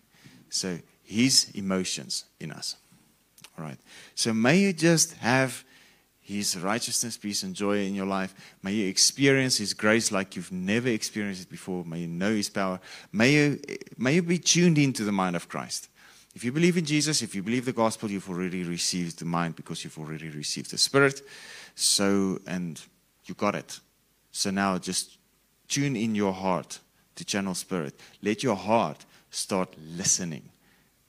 So 0.49 0.79
his 1.03 1.51
emotions 1.53 2.25
in 2.39 2.51
us. 2.51 2.75
All 3.57 3.63
right. 3.63 3.77
So 4.15 4.33
may 4.33 4.57
you 4.59 4.73
just 4.73 5.13
have 5.13 5.63
His 6.25 6.57
righteousness, 6.57 7.17
peace, 7.17 7.43
and 7.43 7.53
joy 7.53 7.85
in 7.85 7.93
your 7.93 8.07
life. 8.07 8.33
May 8.63 8.71
you 8.73 8.87
experience 8.87 9.57
His 9.57 9.75
grace 9.75 10.11
like 10.11 10.35
you've 10.35 10.51
never 10.51 10.89
experienced 10.89 11.43
it 11.43 11.51
before. 11.51 11.85
May 11.85 11.99
you 11.99 12.07
know 12.07 12.33
His 12.33 12.49
power. 12.49 12.79
May 13.11 13.33
you, 13.33 13.61
may 13.95 14.15
you 14.15 14.23
be 14.23 14.39
tuned 14.39 14.79
into 14.79 15.03
the 15.03 15.11
mind 15.11 15.35
of 15.35 15.47
Christ. 15.47 15.87
If 16.33 16.43
you 16.43 16.51
believe 16.51 16.77
in 16.77 16.85
Jesus, 16.85 17.21
if 17.21 17.35
you 17.35 17.43
believe 17.43 17.65
the 17.65 17.73
gospel, 17.73 18.09
you've 18.09 18.27
already 18.27 18.63
received 18.63 19.19
the 19.19 19.25
mind 19.25 19.55
because 19.55 19.83
you've 19.83 19.99
already 19.99 20.29
received 20.29 20.71
the 20.71 20.79
Spirit. 20.79 21.21
So, 21.75 22.39
and 22.47 22.81
you 23.25 23.35
got 23.35 23.53
it. 23.53 23.79
So 24.31 24.49
now 24.49 24.79
just 24.79 25.19
tune 25.67 25.95
in 25.95 26.15
your 26.15 26.33
heart 26.33 26.79
to 27.17 27.23
channel 27.23 27.53
Spirit. 27.53 27.99
Let 28.23 28.41
your 28.41 28.55
heart 28.55 29.05
start 29.29 29.75
listening 29.77 30.49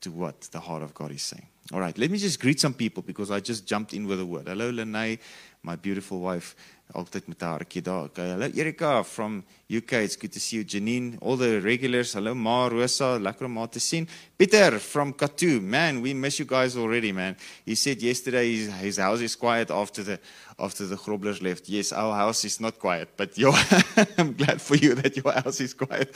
to 0.03 0.11
what 0.11 0.43
the 0.53 0.61
heart 0.61 0.83
of 0.83 0.93
God 0.93 1.11
is 1.11 1.23
saying. 1.23 1.47
All 1.73 1.81
right, 1.81 1.97
let 1.99 2.11
me 2.13 2.19
just 2.19 2.39
greet 2.39 2.61
some 2.61 2.75
people 2.75 3.03
because 3.03 3.31
I 3.33 3.41
just 3.41 3.67
jumped 3.67 3.93
in 3.93 4.07
with 4.07 4.21
a 4.21 4.27
word. 4.27 4.47
Hello, 4.47 4.71
Lene, 4.71 5.19
my 5.65 5.75
beautiful 5.75 6.21
wife. 6.21 6.55
Altyd 6.95 7.27
met 7.27 7.41
haar 7.41 7.51
hartjie 7.51 7.83
daar. 7.83 8.05
Okay, 8.05 8.29
hello 8.29 8.47
Erika 8.55 9.05
from 9.05 9.45
UK. 9.67 9.91
It's 9.91 10.17
good 10.17 10.33
to 10.33 10.39
see 10.39 10.59
you. 10.59 10.65
Janine, 10.65 11.17
all 11.21 11.37
the 11.37 11.59
regulars. 11.61 12.13
Hello 12.13 12.35
Ma, 12.35 12.69
Rosa, 12.69 13.19
lekker 13.19 13.47
om 13.47 13.57
haar 13.57 13.69
te 13.69 13.81
sien. 13.81 14.09
Peter 14.37 14.79
from 14.79 15.13
Katu. 15.13 15.61
Man, 15.61 16.01
we 16.01 16.15
miss 16.15 16.39
you 16.39 16.47
guys 16.47 16.77
already, 16.77 17.13
man. 17.13 17.37
He 17.65 17.75
said 17.75 18.01
yesterday 18.01 18.55
his, 18.55 18.73
his 18.75 18.97
house 18.99 19.21
is 19.21 19.35
quiet 19.35 19.71
after 19.71 20.05
the 20.05 20.21
after 20.59 20.87
the 20.87 20.97
Groblers 20.97 21.43
left. 21.43 21.69
Yes, 21.69 21.93
our 21.93 22.15
house 22.15 22.45
is 22.45 22.61
not 22.61 22.79
quiet, 22.79 23.09
but 23.17 23.37
your 23.37 23.55
I'm 24.19 24.35
glad 24.35 24.63
for 24.63 24.77
you 24.77 24.95
that 24.95 25.17
your 25.17 25.33
house 25.33 25.61
is 25.61 25.75
quiet. 25.75 26.15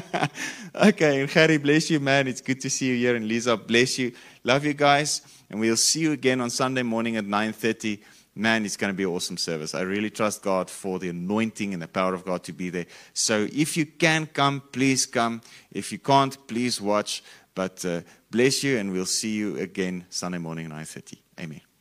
okay, 0.74 1.20
and 1.20 1.30
Harry, 1.30 1.58
bless 1.58 1.90
you, 1.90 2.00
man. 2.00 2.28
It's 2.28 2.40
good 2.40 2.62
to 2.62 2.70
see 2.70 2.88
you 2.88 2.96
here 2.96 3.14
and 3.14 3.28
Lisa, 3.28 3.58
bless 3.58 3.98
you. 3.98 4.12
Love 4.42 4.64
you 4.64 4.72
guys, 4.72 5.20
and 5.50 5.60
we'll 5.60 5.76
see 5.76 6.00
you 6.00 6.12
again 6.12 6.40
on 6.40 6.48
Sunday 6.48 6.82
morning 6.82 7.16
at 7.16 7.26
9:30 7.26 7.98
man, 8.34 8.64
it's 8.64 8.76
going 8.76 8.92
to 8.92 8.96
be 8.96 9.06
awesome 9.06 9.36
service. 9.36 9.74
I 9.74 9.82
really 9.82 10.10
trust 10.10 10.42
God 10.42 10.70
for 10.70 10.98
the 10.98 11.08
anointing 11.08 11.72
and 11.72 11.82
the 11.82 11.88
power 11.88 12.14
of 12.14 12.24
God 12.24 12.42
to 12.44 12.52
be 12.52 12.70
there. 12.70 12.86
So 13.14 13.48
if 13.52 13.76
you 13.76 13.86
can 13.86 14.26
come, 14.26 14.62
please 14.72 15.06
come. 15.06 15.40
If 15.70 15.92
you 15.92 15.98
can't, 15.98 16.46
please 16.46 16.80
watch. 16.80 17.22
But 17.54 17.84
uh, 17.84 18.00
bless 18.30 18.64
you, 18.64 18.78
and 18.78 18.92
we'll 18.92 19.06
see 19.06 19.34
you 19.34 19.58
again 19.58 20.06
Sunday 20.08 20.38
morning, 20.38 20.68
9.30. 20.68 21.18
Amen. 21.40 21.71